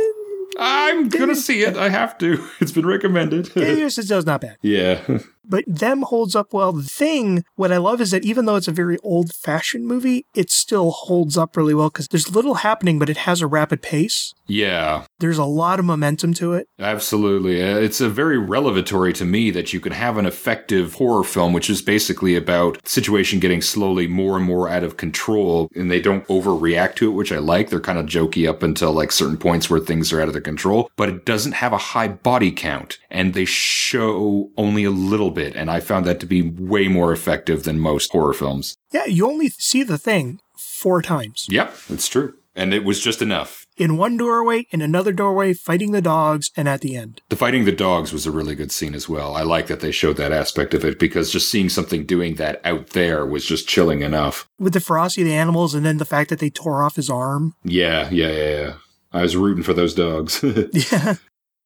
I'm 0.60 1.10
gonna 1.10 1.36
see 1.36 1.64
it. 1.64 1.78
I 1.78 1.90
have 1.90 2.18
to. 2.20 2.46
It's 2.60 2.72
been 2.72 2.86
recommended. 2.86 3.52
It 3.56 3.80
is 3.80 4.26
not 4.26 4.42
bad. 4.42 4.58
yeah. 4.62 5.02
But 5.44 5.64
them 5.68 6.04
holds 6.04 6.36
up 6.36 6.54
well. 6.54 6.72
The 6.72 6.84
thing, 6.84 7.44
what 7.56 7.72
I 7.72 7.78
love 7.78 8.02
is 8.02 8.12
that 8.12 8.26
even 8.26 8.46
though 8.46 8.56
it's 8.56 8.68
a 8.68 8.72
very 8.72 8.98
old 9.04 9.34
fashioned 9.34 9.86
movie, 9.88 10.26
it 10.36 10.50
still 10.52 10.92
holds 10.92 11.38
up 11.38 11.58
really 11.58 11.74
well 11.74 11.90
because 11.90 12.08
there's 12.08 12.34
little 12.34 12.56
happening, 12.56 13.00
but 13.00 13.10
it 13.10 13.18
has 13.18 13.42
a 13.42 13.48
rapid 13.48 13.82
pace. 13.82 14.34
Yeah. 14.48 15.06
There's 15.20 15.38
a 15.38 15.46
lot 15.46 15.80
of 15.80 15.86
momentum 15.86 16.34
to 16.36 16.54
it. 16.54 16.68
Absolutely. 16.78 17.62
Uh, 17.64 17.78
It's 17.78 18.02
a 18.02 18.10
very 18.10 18.38
revelatory 18.38 19.14
to 19.14 19.26
me 19.26 19.50
that 19.52 19.72
you 19.74 19.80
can 19.80 19.94
have 19.94 20.18
an 20.18 20.26
effective 20.26 20.96
horror 20.96 21.24
film, 21.24 21.54
which 21.54 21.70
is 21.70 21.82
basically 21.82 22.36
about 22.36 22.82
the 22.84 22.90
situation 22.90 23.40
getting 23.40 23.62
slowly 23.62 24.08
more 24.08 24.36
and 24.36 24.46
more 24.46 24.68
out 24.70 24.84
of 24.84 24.98
control, 24.98 25.70
and 25.76 25.90
they 25.90 26.02
don't 26.02 26.28
overreact 26.28 26.96
to 26.96 27.10
it, 27.10 27.14
which 27.14 27.32
I 27.32 27.38
like. 27.38 27.70
They're 27.70 27.80
kind 27.80 27.98
of 27.98 28.06
jokey 28.08 28.48
up 28.48 28.62
until 28.62 28.92
like 28.92 29.12
certain 29.12 29.38
points 29.38 29.70
where 29.70 29.80
things 29.80 30.12
are 30.12 30.22
out 30.22 30.28
of 30.28 30.34
their 30.34 30.42
control, 30.42 30.92
but 30.98 31.10
it 31.10 31.26
doesn't 31.26 31.54
have 31.54 31.72
a 31.74 31.78
high 31.78 32.10
body 32.10 32.52
count, 32.52 32.98
and 33.10 33.34
they 33.34 33.46
show 33.46 34.50
only 34.58 34.84
a 34.84 34.92
little 34.92 35.31
bit, 35.32 35.56
and 35.56 35.70
I 35.70 35.80
found 35.80 36.06
that 36.06 36.20
to 36.22 36.26
be 36.26 36.42
way 36.42 36.88
more 36.88 37.12
effective 37.12 37.64
than 37.64 37.80
most 37.80 38.12
horror 38.12 38.34
films. 38.34 38.76
Yeah, 38.92 39.06
you 39.06 39.28
only 39.28 39.50
see 39.50 39.84
the 39.84 39.98
thing 39.98 40.40
four 40.58 41.02
times. 41.02 41.48
Yep, 41.50 41.76
that's 41.90 42.08
true. 42.08 42.36
And 42.54 42.74
it 42.74 42.84
was 42.84 43.00
just 43.00 43.22
enough. 43.22 43.66
In 43.78 43.96
one 43.98 44.18
doorway, 44.18 44.68
in 44.72 44.82
another 44.82 45.14
doorway, 45.14 45.54
fighting 45.54 45.92
the 45.94 46.02
dogs, 46.02 46.52
and 46.58 46.68
at 46.68 46.82
the 46.82 46.98
end. 46.98 47.22
The 47.30 47.38
fighting 47.38 47.64
the 47.64 47.72
dogs 47.72 48.12
was 48.12 48.28
a 48.28 48.32
really 48.32 48.56
good 48.56 48.74
scene 48.74 48.94
as 48.94 49.08
well. 49.08 49.36
I 49.36 49.44
like 49.44 49.68
that 49.68 49.80
they 49.80 49.92
showed 49.92 50.18
that 50.18 50.34
aspect 50.34 50.74
of 50.74 50.84
it 50.84 51.00
because 51.00 51.32
just 51.32 51.50
seeing 51.50 51.70
something 51.70 52.06
doing 52.06 52.36
that 52.36 52.60
out 52.66 52.88
there 52.88 53.26
was 53.26 53.46
just 53.46 53.70
chilling 53.70 54.02
enough. 54.02 54.50
With 54.60 54.74
the 54.74 54.82
ferocity 54.82 55.22
of 55.22 55.30
the 55.30 55.34
animals 55.34 55.74
and 55.74 55.86
then 55.86 55.98
the 55.98 56.06
fact 56.06 56.30
that 56.30 56.40
they 56.40 56.50
tore 56.50 56.84
off 56.84 56.98
his 56.98 57.10
arm. 57.10 57.56
Yeah, 57.64 58.10
yeah, 58.12 58.32
yeah, 58.32 58.50
yeah. 58.50 58.74
I 59.14 59.22
was 59.22 59.38
rooting 59.38 59.64
for 59.64 59.74
those 59.74 59.96
dogs. 59.96 60.44
Yeah. 60.92 61.16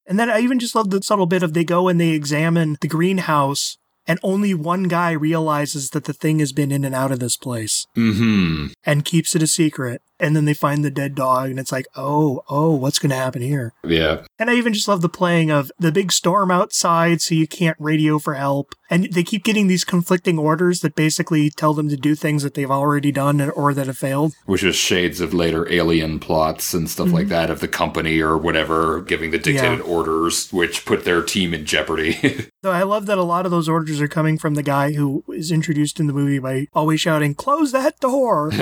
And 0.07 0.19
then 0.19 0.29
I 0.29 0.39
even 0.39 0.59
just 0.59 0.75
love 0.75 0.89
the 0.89 1.01
subtle 1.01 1.25
bit 1.25 1.43
of 1.43 1.53
they 1.53 1.63
go 1.63 1.87
and 1.87 1.99
they 1.99 2.09
examine 2.09 2.77
the 2.81 2.87
greenhouse 2.87 3.77
and 4.07 4.19
only 4.21 4.53
one 4.53 4.83
guy 4.83 5.11
realizes 5.11 5.89
that 5.91 6.03
the 6.03 6.13
thing 6.13 6.39
has 6.39 6.51
been 6.51 6.71
in 6.71 6.85
and 6.85 6.93
out 6.93 7.11
of 7.11 7.19
this 7.19 7.37
place 7.37 7.87
hmm 7.95 8.67
and 8.85 9.05
keeps 9.05 9.35
it 9.35 9.41
a 9.41 9.47
secret. 9.47 10.01
And 10.19 10.35
then 10.35 10.45
they 10.45 10.53
find 10.53 10.83
the 10.83 10.91
dead 10.91 11.15
dog 11.15 11.49
and 11.49 11.59
it's 11.59 11.71
like, 11.71 11.87
oh, 11.95 12.43
oh, 12.49 12.73
what's 12.73 12.99
going 12.99 13.09
to 13.09 13.15
happen 13.15 13.41
here? 13.41 13.73
Yeah. 13.83 14.25
And 14.39 14.49
I 14.49 14.55
even 14.55 14.73
just 14.73 14.87
love 14.87 15.01
the 15.01 15.09
playing 15.09 15.51
of 15.51 15.71
the 15.77 15.91
big 15.91 16.11
storm 16.11 16.51
outside 16.51 17.21
so 17.21 17.35
you 17.35 17.47
can't 17.47 17.77
radio 17.79 18.19
for 18.19 18.35
help. 18.35 18.75
And 18.89 19.11
they 19.11 19.23
keep 19.23 19.43
getting 19.43 19.67
these 19.67 19.83
conflicting 19.83 20.37
orders 20.37 20.81
that 20.81 20.95
basically 20.95 21.49
tell 21.49 21.73
them 21.73 21.89
to 21.89 21.97
do 21.97 22.13
things 22.13 22.43
that 22.43 22.53
they've 22.53 22.69
already 22.69 23.11
done 23.11 23.41
or 23.41 23.73
that 23.73 23.87
have 23.87 23.97
failed. 23.97 24.35
Which 24.45 24.63
is 24.63 24.75
shades 24.75 25.19
of 25.19 25.33
later 25.33 25.71
alien 25.71 26.19
plots 26.19 26.73
and 26.73 26.89
stuff 26.89 27.11
like 27.11 27.27
mhm. 27.27 27.29
that 27.29 27.49
of 27.49 27.61
the 27.61 27.67
company 27.67 28.19
or 28.19 28.37
whatever 28.37 29.01
giving 29.01 29.31
the 29.31 29.39
dictated 29.39 29.81
orders, 29.81 30.53
which 30.53 30.85
put 30.85 31.03
their 31.03 31.23
team 31.23 31.53
in 31.53 31.65
jeopardy. 31.65 32.49
So 32.65 32.71
I 32.71 32.81
love 32.81 33.05
that 33.05 33.19
a 33.19 33.23
lot 33.23 33.45
of 33.45 33.51
those 33.51 33.69
orders 33.69 34.01
are 34.01 34.07
coming 34.07 34.39
from 34.39 34.55
the 34.55 34.63
guy 34.63 34.93
who 34.93 35.23
is 35.27 35.51
introduced 35.51 35.99
in 35.99 36.07
the 36.07 36.13
movie 36.13 36.39
by 36.39 36.65
always 36.73 36.99
shouting, 36.99 37.35
close 37.35 37.71
that 37.73 37.99
door. 37.99 38.49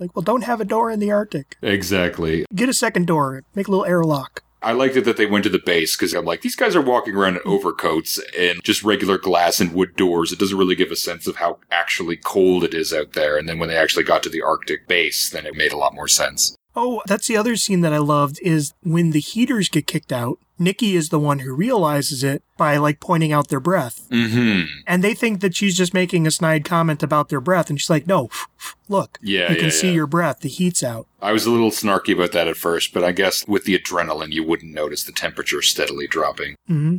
like, 0.00 0.16
well, 0.16 0.22
don't 0.22 0.44
have 0.44 0.59
a 0.60 0.64
door 0.64 0.90
in 0.90 1.00
the 1.00 1.10
Arctic. 1.10 1.56
exactly. 1.62 2.44
Get 2.54 2.68
a 2.68 2.74
second 2.74 3.06
door. 3.06 3.42
Make 3.54 3.68
a 3.68 3.70
little 3.70 3.86
airlock. 3.86 4.42
I 4.62 4.72
liked 4.72 4.96
it 4.96 5.06
that 5.06 5.16
they 5.16 5.24
went 5.24 5.44
to 5.44 5.50
the 5.50 5.58
base 5.64 5.96
because 5.96 6.12
I'm 6.12 6.26
like, 6.26 6.42
these 6.42 6.56
guys 6.56 6.76
are 6.76 6.82
walking 6.82 7.16
around 7.16 7.36
in 7.36 7.42
overcoats 7.46 8.20
and 8.38 8.62
just 8.62 8.84
regular 8.84 9.16
glass 9.16 9.58
and 9.58 9.72
wood 9.72 9.96
doors. 9.96 10.32
It 10.32 10.38
doesn't 10.38 10.58
really 10.58 10.74
give 10.74 10.90
a 10.90 10.96
sense 10.96 11.26
of 11.26 11.36
how 11.36 11.60
actually 11.70 12.16
cold 12.16 12.62
it 12.64 12.74
is 12.74 12.92
out 12.92 13.14
there. 13.14 13.38
And 13.38 13.48
then 13.48 13.58
when 13.58 13.70
they 13.70 13.76
actually 13.76 14.04
got 14.04 14.22
to 14.24 14.28
the 14.28 14.42
Arctic 14.42 14.86
base, 14.86 15.30
then 15.30 15.46
it 15.46 15.56
made 15.56 15.72
a 15.72 15.78
lot 15.78 15.94
more 15.94 16.08
sense. 16.08 16.54
Oh, 16.76 17.02
that's 17.06 17.26
the 17.26 17.36
other 17.36 17.56
scene 17.56 17.80
that 17.80 17.92
I 17.92 17.98
loved 17.98 18.38
is 18.42 18.72
when 18.82 19.10
the 19.10 19.20
heaters 19.20 19.68
get 19.68 19.86
kicked 19.86 20.12
out. 20.12 20.38
Nikki 20.58 20.94
is 20.94 21.08
the 21.08 21.18
one 21.18 21.38
who 21.40 21.54
realizes 21.54 22.22
it 22.22 22.42
by 22.58 22.76
like 22.76 23.00
pointing 23.00 23.32
out 23.32 23.48
their 23.48 23.60
breath. 23.60 24.06
hmm 24.10 24.62
And 24.86 25.02
they 25.02 25.14
think 25.14 25.40
that 25.40 25.56
she's 25.56 25.76
just 25.76 25.94
making 25.94 26.26
a 26.26 26.30
snide 26.30 26.64
comment 26.64 27.02
about 27.02 27.28
their 27.30 27.40
breath. 27.40 27.70
And 27.70 27.80
she's 27.80 27.88
like, 27.90 28.06
no, 28.06 28.28
look, 28.88 29.18
Yeah, 29.22 29.50
you 29.50 29.56
can 29.56 29.64
yeah, 29.66 29.70
see 29.70 29.92
your 29.92 30.06
breath. 30.06 30.40
The 30.40 30.48
heat's 30.48 30.82
out. 30.82 31.06
I 31.20 31.32
was 31.32 31.46
a 31.46 31.50
little 31.50 31.70
snarky 31.70 32.12
about 32.12 32.32
that 32.32 32.46
at 32.46 32.56
first, 32.58 32.92
but 32.92 33.02
I 33.02 33.12
guess 33.12 33.46
with 33.48 33.64
the 33.64 33.78
adrenaline, 33.78 34.32
you 34.32 34.44
wouldn't 34.44 34.72
notice 34.74 35.02
the 35.02 35.12
temperature 35.12 35.62
steadily 35.62 36.06
dropping. 36.06 36.56
Mm-hmm. 36.68 36.98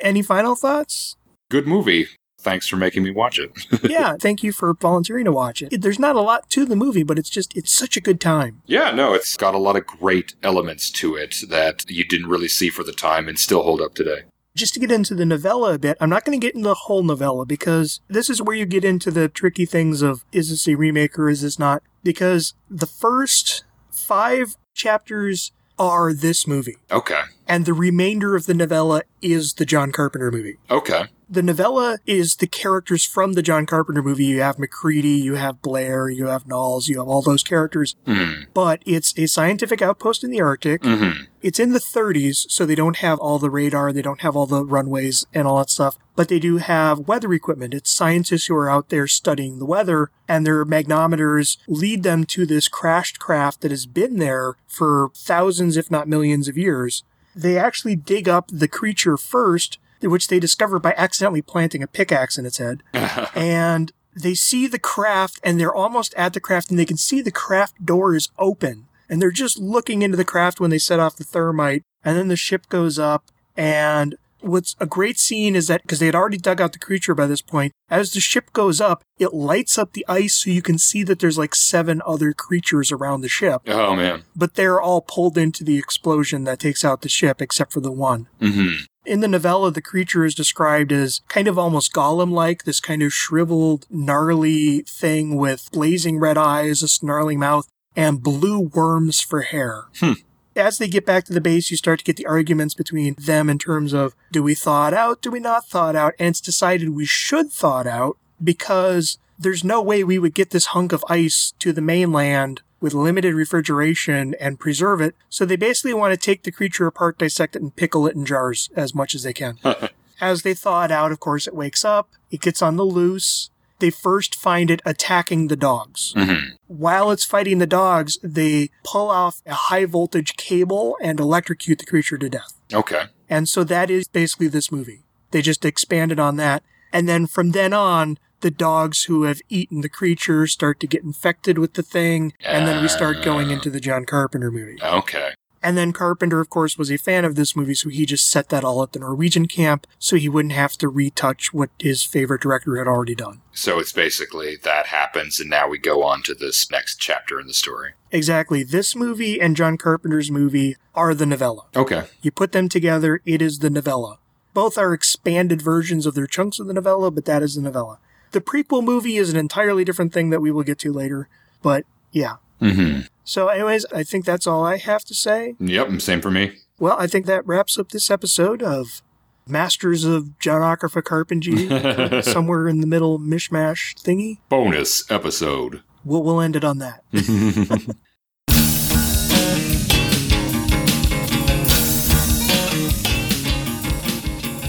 Any 0.00 0.22
final 0.22 0.54
thoughts? 0.56 1.16
Good 1.50 1.66
movie. 1.66 2.08
Thanks 2.48 2.66
for 2.66 2.76
making 2.76 3.02
me 3.02 3.10
watch 3.10 3.38
it. 3.38 3.50
yeah, 3.90 4.16
thank 4.18 4.42
you 4.42 4.52
for 4.52 4.72
volunteering 4.72 5.26
to 5.26 5.32
watch 5.32 5.60
it. 5.60 5.82
There's 5.82 5.98
not 5.98 6.16
a 6.16 6.22
lot 6.22 6.48
to 6.50 6.64
the 6.64 6.76
movie, 6.76 7.02
but 7.02 7.18
it's 7.18 7.28
just, 7.28 7.54
it's 7.54 7.70
such 7.70 7.94
a 7.94 8.00
good 8.00 8.22
time. 8.22 8.62
yeah, 8.64 8.90
no, 8.90 9.12
it's 9.12 9.36
got 9.36 9.54
a 9.54 9.58
lot 9.58 9.76
of 9.76 9.86
great 9.86 10.34
elements 10.42 10.90
to 10.92 11.14
it 11.14 11.42
that 11.50 11.84
you 11.90 12.04
didn't 12.06 12.28
really 12.28 12.48
see 12.48 12.70
for 12.70 12.82
the 12.82 12.92
time 12.92 13.28
and 13.28 13.38
still 13.38 13.62
hold 13.62 13.82
up 13.82 13.92
today. 13.92 14.22
Just 14.54 14.72
to 14.74 14.80
get 14.80 14.90
into 14.90 15.14
the 15.14 15.26
novella 15.26 15.74
a 15.74 15.78
bit, 15.78 15.98
I'm 16.00 16.08
not 16.08 16.24
going 16.24 16.40
to 16.40 16.44
get 16.46 16.54
into 16.54 16.68
the 16.68 16.74
whole 16.74 17.02
novella 17.02 17.44
because 17.44 18.00
this 18.08 18.30
is 18.30 18.40
where 18.40 18.56
you 18.56 18.64
get 18.64 18.82
into 18.82 19.10
the 19.10 19.28
tricky 19.28 19.66
things 19.66 20.00
of 20.00 20.24
is 20.32 20.48
this 20.48 20.66
a 20.66 20.74
remake 20.74 21.18
or 21.18 21.28
is 21.28 21.42
this 21.42 21.58
not? 21.58 21.82
Because 22.02 22.54
the 22.70 22.86
first 22.86 23.64
five 23.90 24.56
chapters 24.72 25.52
are 25.78 26.14
this 26.14 26.46
movie, 26.46 26.78
Okay. 26.90 27.20
and 27.46 27.66
the 27.66 27.72
remainder 27.74 28.34
of 28.34 28.46
the 28.46 28.54
novella 28.54 29.02
is 29.22 29.52
the 29.54 29.66
John 29.66 29.92
Carpenter 29.92 30.30
movie. 30.32 30.56
Okay. 30.70 31.04
The 31.30 31.42
novella 31.42 31.98
is 32.06 32.36
the 32.36 32.46
characters 32.46 33.04
from 33.04 33.34
the 33.34 33.42
John 33.42 33.66
Carpenter 33.66 34.02
movie. 34.02 34.24
You 34.24 34.40
have 34.40 34.58
McCready, 34.58 35.10
you 35.10 35.34
have 35.34 35.60
Blair, 35.60 36.08
you 36.08 36.26
have 36.28 36.46
Knowles, 36.46 36.88
you 36.88 36.98
have 36.98 37.08
all 37.08 37.20
those 37.20 37.42
characters. 37.42 37.96
Mm. 38.06 38.46
But 38.54 38.82
it's 38.86 39.12
a 39.18 39.26
scientific 39.26 39.82
outpost 39.82 40.24
in 40.24 40.30
the 40.30 40.40
Arctic. 40.40 40.82
hmm 40.82 41.10
It's 41.42 41.60
in 41.60 41.72
the 41.72 41.80
30s, 41.80 42.50
so 42.50 42.64
they 42.64 42.74
don't 42.74 42.96
have 42.96 43.18
all 43.18 43.38
the 43.38 43.50
radar, 43.50 43.92
they 43.92 44.00
don't 44.00 44.22
have 44.22 44.36
all 44.36 44.46
the 44.46 44.64
runways 44.64 45.26
and 45.34 45.46
all 45.46 45.58
that 45.58 45.68
stuff, 45.68 45.98
but 46.16 46.28
they 46.28 46.38
do 46.38 46.56
have 46.56 47.06
weather 47.06 47.34
equipment. 47.34 47.74
It's 47.74 47.90
scientists 47.90 48.46
who 48.46 48.56
are 48.56 48.70
out 48.70 48.88
there 48.88 49.06
studying 49.06 49.58
the 49.58 49.66
weather, 49.66 50.10
and 50.26 50.46
their 50.46 50.64
magnometers 50.64 51.58
lead 51.68 52.04
them 52.04 52.24
to 52.24 52.46
this 52.46 52.68
crashed 52.68 53.18
craft 53.18 53.60
that 53.60 53.70
has 53.70 53.84
been 53.84 54.16
there 54.16 54.54
for 54.66 55.10
thousands, 55.14 55.76
if 55.76 55.90
not 55.90 56.08
millions 56.08 56.48
of 56.48 56.56
years. 56.56 57.04
They 57.36 57.58
actually 57.58 57.96
dig 57.96 58.28
up 58.30 58.48
the 58.50 58.66
creature 58.66 59.16
first, 59.18 59.78
which 60.02 60.28
they 60.28 60.40
discover 60.40 60.78
by 60.78 60.94
accidentally 60.96 61.42
planting 61.42 61.82
a 61.82 61.86
pickaxe 61.86 62.38
in 62.38 62.46
its 62.46 62.58
head. 62.58 62.82
And 63.34 63.92
they 64.14 64.34
see 64.34 64.66
the 64.66 64.78
craft 64.78 65.38
and 65.44 65.60
they're 65.60 65.74
almost 65.74 66.12
at 66.14 66.32
the 66.32 66.40
craft 66.40 66.70
and 66.70 66.78
they 66.78 66.84
can 66.84 66.96
see 66.96 67.20
the 67.20 67.30
craft 67.30 67.84
door 67.84 68.14
is 68.14 68.30
open. 68.38 68.86
And 69.08 69.22
they're 69.22 69.30
just 69.30 69.58
looking 69.58 70.02
into 70.02 70.16
the 70.16 70.24
craft 70.24 70.60
when 70.60 70.70
they 70.70 70.78
set 70.78 71.00
off 71.00 71.16
the 71.16 71.24
thermite. 71.24 71.82
And 72.04 72.16
then 72.16 72.28
the 72.28 72.36
ship 72.36 72.68
goes 72.68 72.98
up 72.98 73.24
and 73.56 74.16
what's 74.40 74.76
a 74.78 74.86
great 74.86 75.18
scene 75.18 75.54
is 75.56 75.66
that 75.68 75.82
because 75.82 75.98
they 75.98 76.06
had 76.06 76.14
already 76.14 76.36
dug 76.38 76.60
out 76.60 76.72
the 76.72 76.78
creature 76.78 77.14
by 77.14 77.26
this 77.26 77.42
point 77.42 77.72
as 77.90 78.12
the 78.12 78.20
ship 78.20 78.52
goes 78.52 78.80
up 78.80 79.02
it 79.18 79.34
lights 79.34 79.76
up 79.78 79.92
the 79.92 80.04
ice 80.08 80.34
so 80.34 80.50
you 80.50 80.62
can 80.62 80.78
see 80.78 81.02
that 81.02 81.18
there's 81.18 81.38
like 81.38 81.54
seven 81.54 82.00
other 82.06 82.32
creatures 82.32 82.92
around 82.92 83.20
the 83.20 83.28
ship 83.28 83.62
Oh, 83.66 83.96
man. 83.96 84.22
but 84.36 84.54
they're 84.54 84.80
all 84.80 85.00
pulled 85.00 85.36
into 85.38 85.64
the 85.64 85.78
explosion 85.78 86.44
that 86.44 86.58
takes 86.60 86.84
out 86.84 87.02
the 87.02 87.08
ship 87.08 87.42
except 87.42 87.72
for 87.72 87.80
the 87.80 87.92
one 87.92 88.28
hmm 88.40 88.68
in 89.06 89.20
the 89.20 89.28
novella, 89.28 89.70
the 89.70 89.80
creature 89.80 90.26
is 90.26 90.34
described 90.34 90.92
as 90.92 91.22
kind 91.28 91.48
of 91.48 91.58
almost 91.58 91.94
golem 91.94 92.30
like, 92.30 92.64
this 92.64 92.78
kind 92.78 93.02
of 93.02 93.10
shriveled, 93.10 93.86
gnarly 93.88 94.80
thing 94.82 95.36
with 95.36 95.70
blazing 95.72 96.18
red 96.18 96.36
eyes, 96.36 96.82
a 96.82 96.88
snarling 96.88 97.38
mouth, 97.38 97.66
and 97.96 98.22
blue 98.22 98.60
worms 98.60 99.20
for 99.22 99.40
hair. 99.40 99.84
Hmm. 99.98 100.12
As 100.58 100.78
they 100.78 100.88
get 100.88 101.06
back 101.06 101.24
to 101.26 101.32
the 101.32 101.40
base, 101.40 101.70
you 101.70 101.76
start 101.76 102.00
to 102.00 102.04
get 102.04 102.16
the 102.16 102.26
arguments 102.26 102.74
between 102.74 103.14
them 103.14 103.48
in 103.48 103.58
terms 103.58 103.92
of 103.92 104.16
do 104.32 104.42
we 104.42 104.54
thaw 104.54 104.88
it 104.88 104.94
out, 104.94 105.22
do 105.22 105.30
we 105.30 105.38
not 105.38 105.68
thaw 105.68 105.90
it 105.90 105.96
out? 105.96 106.14
And 106.18 106.30
it's 106.30 106.40
decided 106.40 106.90
we 106.90 107.06
should 107.06 107.52
thaw 107.52 107.80
it 107.80 107.86
out 107.86 108.18
because 108.42 109.18
there's 109.38 109.62
no 109.62 109.80
way 109.80 110.02
we 110.02 110.18
would 110.18 110.34
get 110.34 110.50
this 110.50 110.66
hunk 110.66 110.92
of 110.92 111.04
ice 111.08 111.54
to 111.60 111.72
the 111.72 111.80
mainland 111.80 112.62
with 112.80 112.92
limited 112.92 113.34
refrigeration 113.34 114.34
and 114.40 114.58
preserve 114.58 115.00
it. 115.00 115.14
So 115.28 115.44
they 115.44 115.56
basically 115.56 115.94
want 115.94 116.12
to 116.12 116.16
take 116.16 116.42
the 116.42 116.52
creature 116.52 116.86
apart, 116.86 117.18
dissect 117.18 117.54
it, 117.54 117.62
and 117.62 117.74
pickle 117.74 118.06
it 118.08 118.16
in 118.16 118.24
jars 118.24 118.68
as 118.74 118.94
much 118.94 119.14
as 119.14 119.22
they 119.22 119.32
can. 119.32 119.58
as 120.20 120.42
they 120.42 120.54
thaw 120.54 120.84
it 120.84 120.90
out, 120.90 121.12
of 121.12 121.20
course, 121.20 121.46
it 121.46 121.54
wakes 121.54 121.84
up, 121.84 122.10
it 122.30 122.40
gets 122.40 122.62
on 122.62 122.76
the 122.76 122.84
loose. 122.84 123.50
They 123.78 123.90
first 123.90 124.34
find 124.34 124.70
it 124.70 124.82
attacking 124.84 125.48
the 125.48 125.56
dogs. 125.56 126.12
Mm-hmm. 126.16 126.56
While 126.66 127.10
it's 127.10 127.24
fighting 127.24 127.58
the 127.58 127.66
dogs, 127.66 128.18
they 128.22 128.70
pull 128.84 129.10
off 129.10 129.40
a 129.46 129.54
high 129.54 129.84
voltage 129.84 130.36
cable 130.36 130.96
and 131.00 131.20
electrocute 131.20 131.78
the 131.78 131.86
creature 131.86 132.18
to 132.18 132.28
death. 132.28 132.54
Okay. 132.72 133.04
And 133.28 133.48
so 133.48 133.64
that 133.64 133.90
is 133.90 134.08
basically 134.08 134.48
this 134.48 134.72
movie. 134.72 135.04
They 135.30 135.42
just 135.42 135.64
expanded 135.64 136.18
on 136.18 136.36
that. 136.36 136.62
And 136.92 137.08
then 137.08 137.26
from 137.26 137.50
then 137.50 137.72
on, 137.72 138.18
the 138.40 138.50
dogs 138.50 139.04
who 139.04 139.24
have 139.24 139.40
eaten 139.48 139.80
the 139.80 139.88
creature 139.88 140.46
start 140.46 140.80
to 140.80 140.86
get 140.86 141.02
infected 141.02 141.58
with 141.58 141.74
the 141.74 141.82
thing. 141.82 142.32
And 142.44 142.66
then 142.66 142.82
we 142.82 142.88
start 142.88 143.22
going 143.22 143.50
into 143.50 143.68
the 143.68 143.80
John 143.80 144.04
Carpenter 144.04 144.50
movie. 144.50 144.78
Okay. 144.82 145.34
And 145.68 145.76
then 145.76 145.92
Carpenter, 145.92 146.40
of 146.40 146.48
course, 146.48 146.78
was 146.78 146.90
a 146.90 146.96
fan 146.96 147.26
of 147.26 147.34
this 147.34 147.54
movie, 147.54 147.74
so 147.74 147.90
he 147.90 148.06
just 148.06 148.30
set 148.30 148.48
that 148.48 148.64
all 148.64 148.82
at 148.82 148.92
the 148.92 149.00
Norwegian 149.00 149.46
camp 149.46 149.86
so 149.98 150.16
he 150.16 150.26
wouldn't 150.26 150.54
have 150.54 150.78
to 150.78 150.88
retouch 150.88 151.52
what 151.52 151.68
his 151.78 152.02
favorite 152.02 152.40
director 152.40 152.78
had 152.78 152.86
already 152.86 153.14
done. 153.14 153.42
So 153.52 153.78
it's 153.78 153.92
basically 153.92 154.56
that 154.64 154.86
happens, 154.86 155.38
and 155.38 155.50
now 155.50 155.68
we 155.68 155.76
go 155.76 156.02
on 156.04 156.22
to 156.22 156.32
this 156.32 156.70
next 156.70 156.96
chapter 156.96 157.38
in 157.38 157.48
the 157.48 157.52
story. 157.52 157.92
Exactly. 158.10 158.62
This 158.62 158.96
movie 158.96 159.38
and 159.38 159.54
John 159.54 159.76
Carpenter's 159.76 160.30
movie 160.30 160.78
are 160.94 161.12
the 161.12 161.26
novella. 161.26 161.66
Okay. 161.76 162.04
You 162.22 162.30
put 162.30 162.52
them 162.52 162.70
together, 162.70 163.20
it 163.26 163.42
is 163.42 163.58
the 163.58 163.68
novella. 163.68 164.20
Both 164.54 164.78
are 164.78 164.94
expanded 164.94 165.60
versions 165.60 166.06
of 166.06 166.14
their 166.14 166.26
chunks 166.26 166.58
of 166.58 166.66
the 166.66 166.72
novella, 166.72 167.10
but 167.10 167.26
that 167.26 167.42
is 167.42 167.56
the 167.56 167.60
novella. 167.60 167.98
The 168.30 168.40
prequel 168.40 168.82
movie 168.82 169.18
is 169.18 169.28
an 169.28 169.36
entirely 169.36 169.84
different 169.84 170.14
thing 170.14 170.30
that 170.30 170.40
we 170.40 170.50
will 170.50 170.62
get 170.62 170.78
to 170.78 170.94
later, 170.94 171.28
but 171.60 171.84
yeah. 172.10 172.36
Mm-hmm. 172.60 173.02
So, 173.24 173.48
anyways, 173.48 173.86
I 173.92 174.02
think 174.02 174.24
that's 174.24 174.46
all 174.46 174.64
I 174.64 174.76
have 174.78 175.04
to 175.04 175.14
say. 175.14 175.54
Yep. 175.60 176.00
Same 176.00 176.20
for 176.20 176.30
me. 176.30 176.56
Well, 176.78 176.96
I 176.98 177.06
think 177.06 177.26
that 177.26 177.46
wraps 177.46 177.78
up 177.78 177.90
this 177.90 178.10
episode 178.10 178.62
of 178.62 179.02
Masters 179.46 180.04
of 180.04 180.38
Johnocrypha 180.38 181.02
Carpentry, 181.02 182.22
somewhere 182.22 182.68
in 182.68 182.80
the 182.80 182.86
middle 182.86 183.18
mishmash 183.18 183.94
thingy. 184.02 184.38
Bonus 184.48 185.10
episode. 185.10 185.82
We'll, 186.04 186.22
we'll 186.22 186.40
end 186.40 186.56
it 186.56 186.64
on 186.64 186.78
that. 186.78 187.04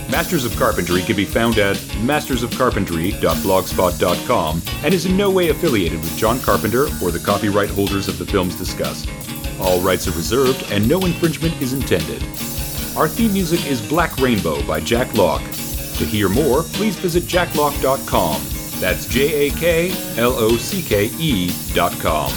Masters 0.10 0.44
of 0.44 0.56
Carpentry 0.56 1.04
can 1.04 1.16
be 1.16 1.26
found 1.26 1.60
at 1.60 1.76
mastersofcarpentry.blogspot.com 1.76 4.62
and 4.84 4.94
is 4.94 5.06
in 5.06 5.16
no 5.16 5.30
way 5.30 5.50
affiliated 5.50 6.00
with 6.00 6.18
John 6.18 6.40
Carpenter 6.40 6.86
or 7.02 7.12
the 7.12 7.20
copyright 7.20 7.70
holders 7.70 8.08
of 8.08 8.18
the 8.18 8.26
films 8.26 8.56
discussed. 8.56 9.08
All 9.60 9.80
rights 9.82 10.08
are 10.08 10.12
reserved 10.12 10.66
and 10.72 10.90
no 10.90 11.00
infringement 11.02 11.62
is 11.62 11.74
intended. 11.74 12.24
Our 12.98 13.08
theme 13.08 13.34
music 13.34 13.64
is 13.68 13.88
Black 13.88 14.18
Rainbow 14.18 14.66
by 14.66 14.80
Jak 14.80 15.14
Locke. 15.14 15.44
To 15.44 16.06
hear 16.06 16.28
more, 16.28 16.64
please 16.64 16.96
visit 16.96 17.24
jaklocke.com. 17.24 18.42
That's 18.80 19.06
J 19.06 19.48
A 19.48 19.52
K 19.52 19.92
L 20.18 20.34
O 20.34 20.58
C 20.58 20.82
K 20.82 21.12
E 21.20 21.52
dot 21.74 21.92
com. 22.00 22.32